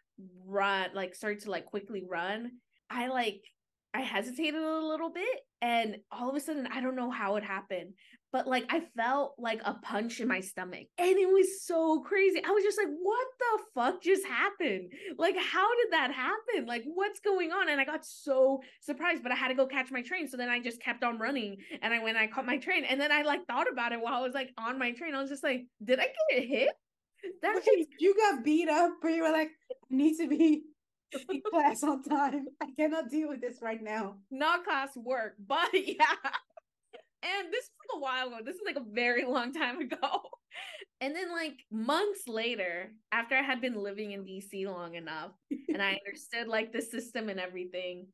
run, 0.45 0.91
like 0.95 1.15
started 1.15 1.41
to 1.41 1.51
like 1.51 1.67
quickly 1.67 2.05
run. 2.09 2.53
I 2.91 3.09
like 3.09 3.43
I 3.92 4.00
hesitated 4.00 4.61
a 4.61 4.87
little 4.87 5.11
bit 5.11 5.40
and 5.61 5.96
all 6.11 6.31
of 6.31 6.37
a 6.37 6.40
sudden 6.40 6.66
I 6.72 6.81
don't 6.81 6.96
know 6.96 7.11
how 7.11 7.37
it 7.37 7.44
happened, 7.44 7.94
but 8.33 8.46
like 8.46 8.64
I 8.68 8.83
felt 8.96 9.35
like 9.38 9.61
a 9.64 9.74
punch 9.74 10.20
in 10.20 10.29
my 10.29 10.40
stomach 10.40 10.87
and 10.96 11.18
it 11.18 11.29
was 11.29 11.64
so 11.64 12.00
crazy. 12.00 12.42
I 12.44 12.50
was 12.50 12.62
just 12.62 12.79
like, 12.79 12.88
what 13.03 13.26
the 13.38 13.62
fuck 13.74 14.03
just 14.03 14.24
happened? 14.26 14.92
Like, 15.18 15.37
how 15.37 15.68
did 15.76 15.92
that 15.92 16.12
happen? 16.12 16.66
Like, 16.66 16.85
what's 16.87 17.20
going 17.20 17.50
on? 17.50 17.68
And 17.68 17.81
I 17.81 17.85
got 17.85 18.05
so 18.05 18.61
surprised, 18.81 19.22
but 19.22 19.33
I 19.33 19.35
had 19.35 19.48
to 19.48 19.55
go 19.55 19.66
catch 19.66 19.90
my 19.90 20.03
train. 20.03 20.29
So 20.29 20.37
then 20.37 20.48
I 20.48 20.61
just 20.61 20.81
kept 20.81 21.03
on 21.03 21.18
running 21.18 21.57
and 21.83 21.92
I 21.92 22.03
went, 22.03 22.16
I 22.16 22.29
caught 22.29 22.46
my 22.46 22.59
train. 22.59 22.85
And 22.85 23.00
then 23.00 23.11
I 23.11 23.22
like 23.22 23.44
thought 23.46 23.70
about 23.70 23.92
it 23.92 24.00
while 24.00 24.14
I 24.14 24.20
was 24.20 24.35
like 24.35 24.50
on 24.57 24.79
my 24.79 24.92
train. 24.92 25.14
I 25.14 25.20
was 25.20 25.31
just 25.31 25.44
like, 25.44 25.66
did 25.83 25.98
I 25.98 26.09
get 26.31 26.44
hit? 26.44 26.68
That 27.42 27.61
Wait, 27.66 27.88
you 27.98 28.14
got 28.16 28.44
beat 28.44 28.68
up, 28.68 28.92
but 29.03 29.09
you 29.09 29.22
were 29.22 29.31
like, 29.31 29.50
need 29.90 30.16
to 30.18 30.29
be 30.29 30.62
class 31.51 31.83
on 31.83 32.03
time. 32.03 32.46
I 32.61 32.66
cannot 32.79 33.11
deal 33.11 33.29
with 33.29 33.40
this 33.40 33.61
right 33.62 33.83
now. 33.83 34.16
Not 34.31 34.64
class 34.64 34.96
work, 34.96 35.35
but 35.46 35.68
yeah 35.75 36.31
and 37.23 37.53
this 37.53 37.64
is 37.64 37.70
like 37.88 37.96
a 37.96 38.01
while 38.01 38.29
ago. 38.29 38.38
This 38.44 38.57
is 38.57 38.62
like 38.64 38.77
a 38.77 38.92
very 38.92 39.25
long 39.25 39.53
time 39.53 39.81
ago. 39.81 39.99
And 41.03 41.16
then 41.16 41.33
like 41.33 41.55
months 41.70 42.29
later, 42.29 42.92
after 43.11 43.35
I 43.35 43.40
had 43.40 43.62
been 43.62 43.83
living 43.83 44.12
in 44.12 44.27
DC 44.27 44.66
long 44.66 44.96
enough 44.96 45.31
and 45.68 45.81
I 45.81 45.99
understood 46.07 46.46
like 46.46 46.73
the 46.73 46.83
system 46.83 47.31
and 47.31 47.40
everything, 47.40 48.09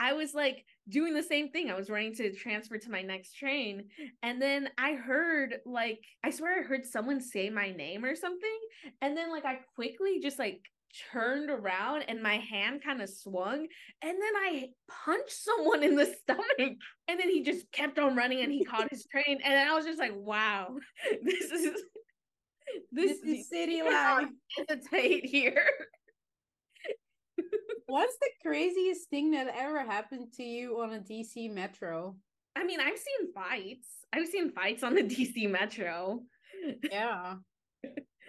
I 0.00 0.14
was 0.14 0.32
like 0.32 0.64
doing 0.88 1.12
the 1.12 1.22
same 1.22 1.50
thing. 1.50 1.68
I 1.70 1.74
was 1.74 1.90
running 1.90 2.14
to 2.14 2.32
transfer 2.32 2.78
to 2.78 2.90
my 2.90 3.02
next 3.02 3.34
train. 3.34 3.88
And 4.22 4.40
then 4.40 4.70
I 4.78 4.94
heard 4.94 5.56
like 5.66 6.00
I 6.24 6.30
swear 6.30 6.60
I 6.60 6.62
heard 6.62 6.86
someone 6.86 7.20
say 7.20 7.50
my 7.50 7.72
name 7.72 8.06
or 8.06 8.16
something. 8.16 8.58
And 9.02 9.14
then 9.14 9.30
like 9.30 9.44
I 9.44 9.58
quickly 9.74 10.20
just 10.22 10.38
like 10.38 10.62
turned 11.12 11.50
around 11.50 12.02
and 12.08 12.22
my 12.22 12.36
hand 12.36 12.82
kind 12.84 13.00
of 13.00 13.08
swung 13.08 13.66
and 14.02 14.18
then 14.22 14.36
I 14.36 14.68
punched 15.04 15.32
someone 15.32 15.82
in 15.82 15.96
the 15.96 16.06
stomach 16.22 16.76
and 17.08 17.20
then 17.20 17.28
he 17.28 17.42
just 17.42 17.70
kept 17.72 17.98
on 17.98 18.16
running 18.16 18.40
and 18.40 18.52
he 18.52 18.64
caught 18.64 18.90
his 18.90 19.06
train 19.06 19.38
and 19.44 19.70
I 19.70 19.74
was 19.74 19.84
just 19.84 19.98
like 19.98 20.14
wow 20.14 20.76
this 21.22 21.50
is 21.50 21.74
this, 22.92 23.20
this 23.22 23.38
is 23.38 23.48
city 23.48 23.82
life. 23.82 24.28
hesitate 24.68 25.26
here. 25.26 25.66
What's 27.86 28.16
the 28.20 28.30
craziest 28.42 29.10
thing 29.10 29.32
that 29.32 29.52
ever 29.58 29.80
happened 29.80 30.32
to 30.36 30.44
you 30.44 30.80
on 30.80 30.92
a 30.92 31.00
DC 31.00 31.50
metro? 31.50 32.16
I 32.54 32.64
mean 32.64 32.80
I've 32.80 32.98
seen 32.98 33.32
fights. 33.34 33.88
I've 34.12 34.28
seen 34.28 34.52
fights 34.52 34.82
on 34.82 34.94
the 34.94 35.02
DC 35.02 35.50
metro. 35.50 36.20
Yeah. 36.90 37.34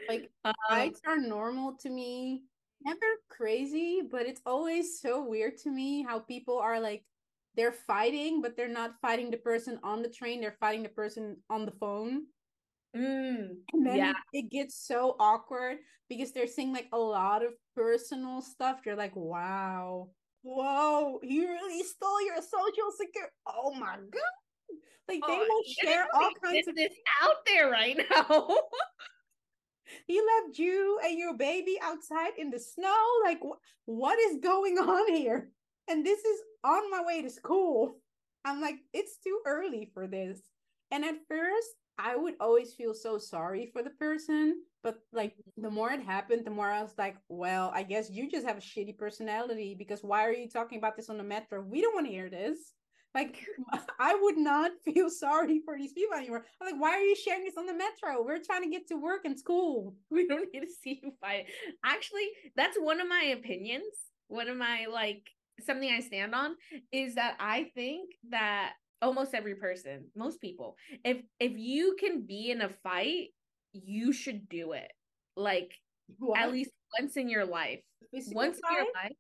Like 0.08 0.30
um, 0.44 0.54
fights 0.70 1.02
are 1.06 1.18
normal 1.18 1.78
to 1.82 1.90
me 1.90 2.44
never 2.86 3.00
crazy, 3.30 4.02
but 4.10 4.26
it's 4.26 4.42
always 4.46 5.00
so 5.00 5.24
weird 5.24 5.58
to 5.64 5.70
me 5.70 6.04
how 6.04 6.20
people 6.20 6.58
are 6.58 6.80
like 6.80 7.04
they're 7.56 7.74
fighting, 7.74 8.42
but 8.42 8.56
they're 8.56 8.68
not 8.68 9.00
fighting 9.02 9.30
the 9.30 9.38
person 9.38 9.80
on 9.84 10.02
the 10.02 10.10
train, 10.10 10.42
they're 10.42 10.58
fighting 10.60 10.84
the 10.84 10.90
person 10.90 11.38
on 11.50 11.66
the 11.66 11.72
phone. 11.72 12.24
Mm, 12.96 13.56
and 13.74 13.86
then 13.88 13.98
yeah. 13.98 14.14
it, 14.34 14.46
it, 14.46 14.52
gets 14.52 14.76
so 14.86 15.16
awkward 15.18 15.78
because 16.10 16.34
they're 16.34 16.48
saying 16.48 16.74
like 16.74 16.88
a 16.92 16.98
lot 16.98 17.44
of 17.44 17.54
personal 17.74 18.42
stuff. 18.42 18.82
You're 18.86 18.98
like, 18.98 19.16
wow, 19.16 20.10
whoa, 20.42 21.20
he 21.24 21.46
really 21.46 21.84
stole 21.84 22.26
your 22.26 22.38
social 22.38 22.92
security. 22.98 23.34
Oh 23.48 23.74
my 23.74 23.96
god. 23.96 24.22
Like 25.08 25.22
they 25.28 25.34
oh, 25.34 25.46
will 25.48 25.64
share 25.82 26.08
all 26.14 26.32
kinds 26.44 26.68
of 26.68 26.76
this 26.76 26.94
out 27.22 27.36
there 27.46 27.70
right 27.70 27.98
now. 28.10 28.48
he 30.08 30.20
left 30.22 30.58
you 30.58 31.00
and 31.04 31.18
your 31.18 31.36
baby 31.36 31.78
outside 31.82 32.32
in 32.38 32.50
the 32.50 32.60
snow. 32.60 32.96
Like, 33.24 33.40
wh- 33.42 33.60
what 33.86 34.20
is 34.20 34.40
going 34.42 34.78
on 34.78 35.14
here? 35.14 35.50
And 35.88 36.06
this 36.06 36.20
is 36.24 36.40
on 36.64 36.90
my 36.92 37.04
way 37.04 37.22
to 37.22 37.30
school. 37.30 37.96
I'm 38.46 38.62
like, 38.62 38.76
it's 38.94 39.18
too 39.18 39.40
early 39.46 39.90
for 39.94 40.08
this. 40.08 40.40
And 40.92 41.06
at 41.06 41.16
first, 41.28 41.68
I 41.98 42.16
would 42.16 42.36
always 42.40 42.74
feel 42.74 42.94
so 42.94 43.18
sorry 43.18 43.70
for 43.72 43.84
the 43.84 43.92
person. 43.92 44.62
But 44.84 44.98
like, 45.14 45.36
the 45.58 45.70
more 45.70 45.92
it 45.92 46.02
happened, 46.02 46.46
the 46.46 46.52
more 46.52 46.68
I 46.70 46.82
was 46.82 46.96
like, 46.98 47.18
well, 47.30 47.72
I 47.74 47.84
guess 47.84 48.10
you 48.10 48.30
just 48.30 48.48
have 48.48 48.58
a 48.58 48.62
shitty 48.62 48.98
personality 48.98 49.76
because 49.78 50.04
why 50.04 50.26
are 50.26 50.32
you 50.34 50.50
talking 50.50 50.80
about 50.80 50.96
this 50.96 51.10
on 51.10 51.18
the 51.18 51.24
metro? 51.24 51.62
We 51.62 51.82
don't 51.82 51.94
want 51.94 52.08
to 52.08 52.12
hear 52.14 52.30
this. 52.30 52.58
Like, 53.14 53.46
I 54.00 54.16
would 54.16 54.38
not 54.38 54.72
feel 54.86 55.10
sorry 55.10 55.62
for 55.66 55.78
these 55.78 55.94
people 55.94 56.18
anymore. 56.18 56.46
I'm 56.62 56.74
like, 56.74 56.82
why 56.82 56.92
are 56.92 57.02
you 57.02 57.16
sharing 57.16 57.44
this 57.44 57.58
on 57.58 57.66
the 57.66 57.74
metro? 57.74 58.24
We're 58.24 58.42
trying 58.44 58.64
to 58.64 58.70
get 58.70 58.88
to 58.88 58.96
work 58.96 59.22
and 59.26 59.38
school. 59.38 59.96
We 60.10 60.28
don't 60.28 60.50
need 60.54 60.62
to 60.62 60.68
see 60.84 61.00
you 61.04 61.14
fight. 61.22 61.46
Actually, 61.84 62.28
that's 62.56 62.78
one 62.78 63.02
of 63.02 63.08
my 63.08 63.36
opinions. 63.38 63.86
One 64.28 64.48
of 64.48 64.58
my 64.58 64.86
like 64.92 65.24
something 65.66 65.90
I 65.90 66.00
stand 66.00 66.36
on 66.36 66.56
is 66.92 67.16
that 67.16 67.36
I 67.40 67.72
think 67.76 68.12
that 68.30 68.74
almost 69.02 69.34
every 69.34 69.56
person, 69.56 70.06
most 70.16 70.40
people, 70.42 70.76
if 71.04 71.18
if 71.40 71.54
you 71.56 71.96
can 72.00 72.26
be 72.26 72.52
in 72.52 72.62
a 72.62 72.70
fight, 72.84 73.30
you 73.74 74.14
should 74.14 74.48
do 74.48 74.74
it. 74.74 74.92
Like 75.36 75.72
what? 76.20 76.40
at 76.40 76.52
least 76.52 76.72
once 77.00 77.18
in 77.18 77.30
your 77.30 77.46
life. 77.46 77.80
Once 78.12 78.60
fight? 78.60 78.72
in 78.72 78.78
your 78.78 78.94
life. 78.94 79.18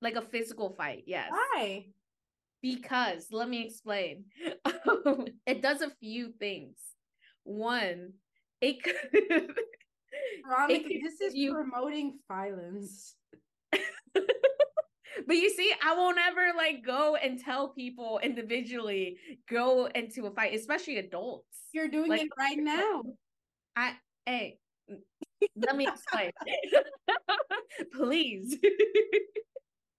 Like 0.00 0.16
a 0.16 0.22
physical 0.22 0.74
fight, 0.76 1.04
yes. 1.06 1.30
Why? 1.30 1.86
Because 2.64 3.26
let 3.30 3.48
me 3.48 3.64
explain. 3.66 4.24
Um, 5.06 5.26
it 5.46 5.60
does 5.60 5.82
a 5.82 5.90
few 6.00 6.32
things. 6.38 6.76
One, 7.42 8.12
it 8.60 8.82
could 8.82 8.94
Veronica, 10.46 10.86
it 10.86 11.00
this 11.02 11.20
is 11.20 11.34
you... 11.34 11.52
promoting 11.52 12.18
violence. 12.28 13.14
but 13.72 14.26
you 15.28 15.50
see, 15.50 15.72
I 15.82 15.94
won't 15.94 16.18
ever 16.18 16.56
like 16.56 16.84
go 16.84 17.16
and 17.16 17.38
tell 17.38 17.68
people 17.68 18.20
individually 18.22 19.18
go 19.50 19.86
into 19.94 20.26
a 20.26 20.30
fight, 20.30 20.54
especially 20.54 20.98
adults. 20.98 21.58
You're 21.72 21.88
doing 21.88 22.10
like, 22.10 22.22
it 22.22 22.28
right 22.38 22.58
now. 22.58 23.02
I 23.76 23.94
hey, 24.24 24.58
let 25.56 25.76
me 25.76 25.86
explain. 25.86 26.30
Please 27.94 28.56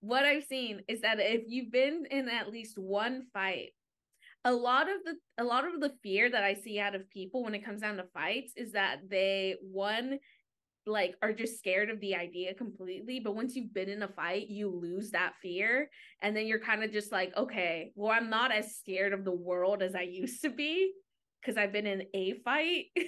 what 0.06 0.24
I've 0.24 0.44
seen 0.44 0.82
is 0.88 1.02
that 1.02 1.18
if 1.20 1.44
you've 1.48 1.72
been 1.72 2.06
in 2.12 2.30
at 2.30 2.52
least 2.52 2.78
one 2.78 3.24
fight, 3.34 3.72
a 4.44 4.54
lot 4.54 4.84
of 4.84 4.98
the 5.04 5.16
a 5.40 5.44
lot 5.44 5.66
of 5.66 5.82
the 5.82 5.94
fear 6.04 6.30
that 6.30 6.44
I 6.44 6.54
see 6.54 6.80
out 6.80 6.94
of 6.94 7.10
people 7.10 7.44
when 7.44 7.56
it 7.56 7.66
comes 7.66 7.82
down 7.82 7.98
to 7.98 8.04
fights 8.14 8.54
is 8.56 8.74
that 8.74 8.98
they 9.10 9.56
one 9.62 10.20
like 10.86 11.16
are 11.24 11.34
just 11.34 11.58
scared 11.58 11.90
of 11.90 12.00
the 12.00 12.14
idea 12.14 12.54
completely 12.54 13.20
but 13.20 13.36
once 13.36 13.56
you've 13.56 13.74
been 13.74 13.90
in 13.90 14.04
a 14.04 14.08
fight 14.08 14.48
you 14.50 14.70
lose 14.70 15.10
that 15.12 15.34
fear. 15.42 15.90
And 16.22 16.38
then 16.38 16.46
you're 16.46 16.60
kind 16.60 16.84
of 16.84 16.92
just 16.92 17.12
like 17.12 17.36
okay 17.36 17.92
well 17.96 18.12
i'm 18.12 18.30
not 18.30 18.52
as 18.52 18.76
scared 18.76 19.14
of 19.14 19.26
the 19.26 19.36
world 19.36 19.82
as 19.82 19.96
i 19.96 20.02
used 20.02 20.44
to 20.44 20.52
be 20.52 20.92
because 21.42 21.58
i've 21.58 21.74
been 21.74 21.88
in 21.88 22.04
a 22.14 22.34
fight. 22.46 22.86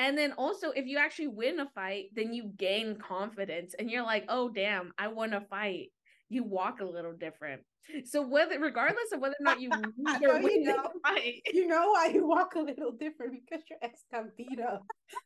And 0.00 0.16
then 0.16 0.32
also, 0.38 0.70
if 0.70 0.86
you 0.86 0.96
actually 0.96 1.26
win 1.26 1.60
a 1.60 1.68
fight, 1.74 2.06
then 2.14 2.32
you 2.32 2.52
gain 2.56 2.96
confidence 2.96 3.74
and 3.78 3.90
you're 3.90 4.02
like, 4.02 4.24
oh, 4.30 4.48
damn, 4.48 4.94
I 4.96 5.08
won 5.08 5.34
a 5.34 5.42
fight 5.42 5.90
you 6.30 6.44
walk 6.44 6.80
a 6.80 6.84
little 6.84 7.12
different. 7.12 7.60
So 8.04 8.22
whether 8.22 8.58
regardless 8.58 9.12
of 9.12 9.20
whether 9.20 9.34
or 9.40 9.44
not 9.44 9.60
you 9.60 9.68
lose 9.68 10.22
or 10.22 10.40
win 10.40 10.62
you 10.62 10.72
know- 10.72 10.92
fight, 11.02 11.42
You 11.52 11.66
know 11.66 11.90
why 11.90 12.06
you 12.14 12.26
walk 12.26 12.54
a 12.54 12.60
little 12.60 12.92
different 12.92 13.32
because 13.32 13.64
your 13.68 13.78
ex. 13.82 14.04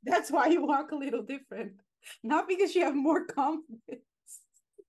That's 0.03 0.31
why 0.31 0.47
you 0.47 0.65
walk 0.67 0.91
a 0.93 0.97
little 0.97 1.23
different. 1.23 1.73
Not 2.23 2.49
because 2.49 2.75
you 2.75 2.85
have 2.85 2.95
more 2.97 3.27
confidence. 3.27 4.03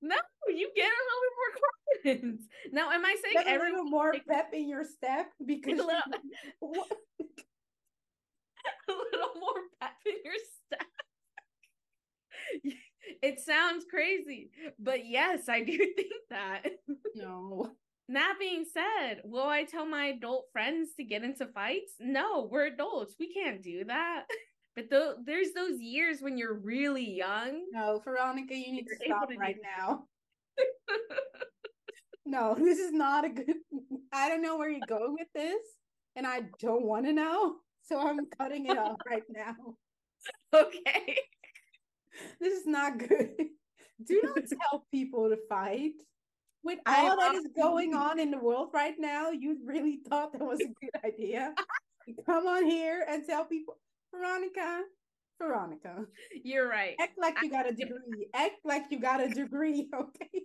no, 0.02 0.16
you 0.48 0.72
get 0.76 0.88
a 0.88 1.04
little 1.06 1.24
bit 1.26 1.36
more 1.42 1.54
confidence. 1.62 2.48
Now, 2.72 2.92
am 2.92 3.06
I 3.06 3.16
saying 3.22 3.60
little 3.60 3.86
more 3.86 4.12
takes 4.14 4.26
pep 4.26 4.54
in 4.54 4.70
your 4.70 4.86
step 4.86 5.28
because 5.46 5.80
a 5.80 5.84
little, 5.84 6.02
What? 6.60 6.92
a 8.90 8.92
little 8.92 9.34
more 9.40 9.62
pep 9.82 9.98
in 10.06 10.16
your 10.24 10.36
step? 10.68 10.88
it 13.22 13.40
sounds 13.40 13.86
crazy, 13.90 14.52
but 14.80 15.06
yes, 15.06 15.48
I 15.50 15.62
do 15.64 15.78
think 15.96 16.14
that. 16.30 16.64
no. 17.16 17.72
That 18.10 18.36
being 18.40 18.66
said, 18.72 19.22
will 19.24 19.48
I 19.48 19.64
tell 19.64 19.86
my 19.88 20.08
adult 20.08 20.46
friends 20.54 20.90
to 20.98 21.04
get 21.04 21.24
into 21.24 21.48
fights? 21.48 21.94
No, 22.00 22.48
we're 22.52 22.68
adults. 22.68 23.16
We 23.20 23.34
can't 23.34 23.62
do 23.64 23.86
that. 23.86 24.26
But 24.76 24.90
th- 24.90 25.16
there's 25.26 25.54
those 25.56 25.80
years 25.80 26.18
when 26.20 26.38
you're 26.38 26.54
really 26.60 27.10
young. 27.10 27.62
No, 27.72 28.02
Veronica, 28.04 28.54
you 28.54 28.74
need 28.74 28.86
to 28.88 28.98
stop 29.06 29.30
to 29.30 29.38
right 29.38 29.56
now. 29.64 30.04
No, 32.26 32.56
this 32.56 32.80
is 32.80 32.92
not 32.92 33.24
a 33.26 33.30
good. 33.30 33.56
I 34.12 34.28
don't 34.30 34.42
know 34.42 34.58
where 34.58 34.70
you're 34.70 34.86
going 34.88 35.14
with 35.14 35.28
this, 35.36 35.62
and 36.16 36.26
I 36.26 36.42
don't 36.60 36.84
want 36.84 37.06
to 37.06 37.14
know. 37.14 37.56
So 37.84 38.00
I'm 38.00 38.20
cutting 38.38 38.66
it 38.66 38.78
off 38.78 38.98
right 39.08 39.24
now. 39.30 39.56
okay. 40.54 41.18
This 42.40 42.60
is 42.62 42.68
not 42.68 42.98
good. 42.98 43.36
Do 44.08 44.22
not 44.24 44.44
tell 44.72 44.86
people 44.92 45.30
to 45.30 45.38
fight. 45.50 45.94
With 46.64 46.80
I- 46.86 47.08
all 47.08 47.18
that 47.18 47.36
is 47.36 47.48
going 47.56 47.94
on 47.94 48.20
in 48.20 48.32
the 48.32 48.40
world 48.40 48.70
right 48.74 48.96
now, 48.98 49.32
you 49.32 49.58
really 49.66 50.00
thought 50.10 50.34
that 50.34 50.42
was 50.42 50.60
a 50.62 50.68
good 50.82 50.96
idea. 51.06 51.54
Come 52.26 52.48
on 52.48 52.66
here 52.66 53.06
and 53.08 53.26
tell 53.26 53.46
people, 53.46 53.78
Veronica, 54.14 54.82
Veronica, 55.40 56.06
You're 56.44 56.68
right. 56.70 56.96
act 57.00 57.18
like 57.18 57.36
you 57.42 57.50
got 57.50 57.68
a 57.68 57.72
degree. 57.74 58.28
Act 58.34 58.60
like 58.64 58.84
you 58.90 59.00
got 59.00 59.24
a 59.24 59.30
degree, 59.30 59.90
okay? 59.94 60.42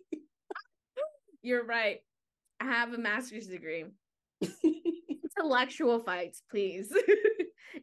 You're 1.42 1.64
right. 1.64 2.00
I 2.60 2.64
have 2.66 2.92
a 2.92 2.98
master's 2.98 3.46
degree. 3.46 3.84
Intellectual 5.38 6.00
fights, 6.00 6.42
please. 6.50 6.92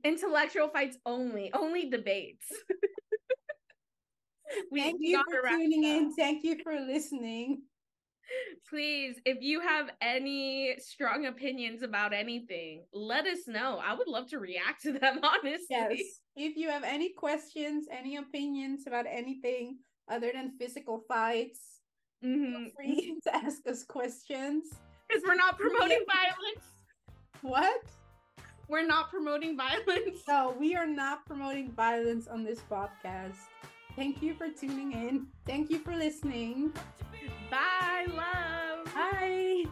Intellectual 0.03 0.69
fights 0.69 0.97
only. 1.05 1.51
Only 1.53 1.89
debates. 1.89 2.45
we, 4.71 4.81
Thank 4.81 4.99
we 4.99 5.07
you 5.07 5.23
for 5.29 5.47
tuning 5.49 5.85
up. 5.85 5.91
in. 6.01 6.13
Thank 6.15 6.43
you 6.43 6.57
for 6.63 6.73
listening. 6.79 7.61
Please, 8.69 9.15
if 9.25 9.37
you 9.41 9.61
have 9.61 9.89
any 10.01 10.75
strong 10.79 11.27
opinions 11.27 11.81
about 11.81 12.11
anything, 12.13 12.83
let 12.91 13.25
us 13.25 13.47
know. 13.47 13.79
I 13.81 13.93
would 13.93 14.07
love 14.09 14.27
to 14.31 14.39
react 14.39 14.81
to 14.83 14.91
them, 14.91 15.19
honestly. 15.23 15.65
Yes. 15.69 15.99
If 16.35 16.57
you 16.57 16.69
have 16.69 16.83
any 16.83 17.13
questions, 17.13 17.85
any 17.89 18.17
opinions 18.17 18.85
about 18.85 19.05
anything 19.09 19.77
other 20.09 20.31
than 20.33 20.51
physical 20.59 21.03
fights, 21.07 21.59
Mhm. 22.23 22.51
feel 22.51 22.71
free 22.75 23.19
to 23.23 23.35
ask 23.35 23.65
us 23.67 23.83
questions. 23.85 24.65
Because 25.07 25.23
we're 25.25 25.35
not 25.35 25.57
promoting 25.57 26.03
violence. 26.07 26.65
What? 27.41 27.83
We're 28.67 28.85
not 28.85 29.09
promoting 29.09 29.55
violence. 29.55 30.23
No, 30.27 30.53
we 30.59 30.75
are 30.75 30.87
not 30.87 31.25
promoting 31.25 31.71
violence 31.71 32.27
on 32.27 32.43
this 32.43 32.59
podcast. 32.69 33.37
Thank 33.97 34.21
you 34.21 34.35
for 34.35 34.47
tuning 34.49 34.93
in. 34.93 35.25
Thank 35.47 35.71
you 35.71 35.79
for 35.79 35.95
listening. 35.95 36.71
Bye, 37.49 38.05
love. 38.15 38.85
Bye. 38.93 39.65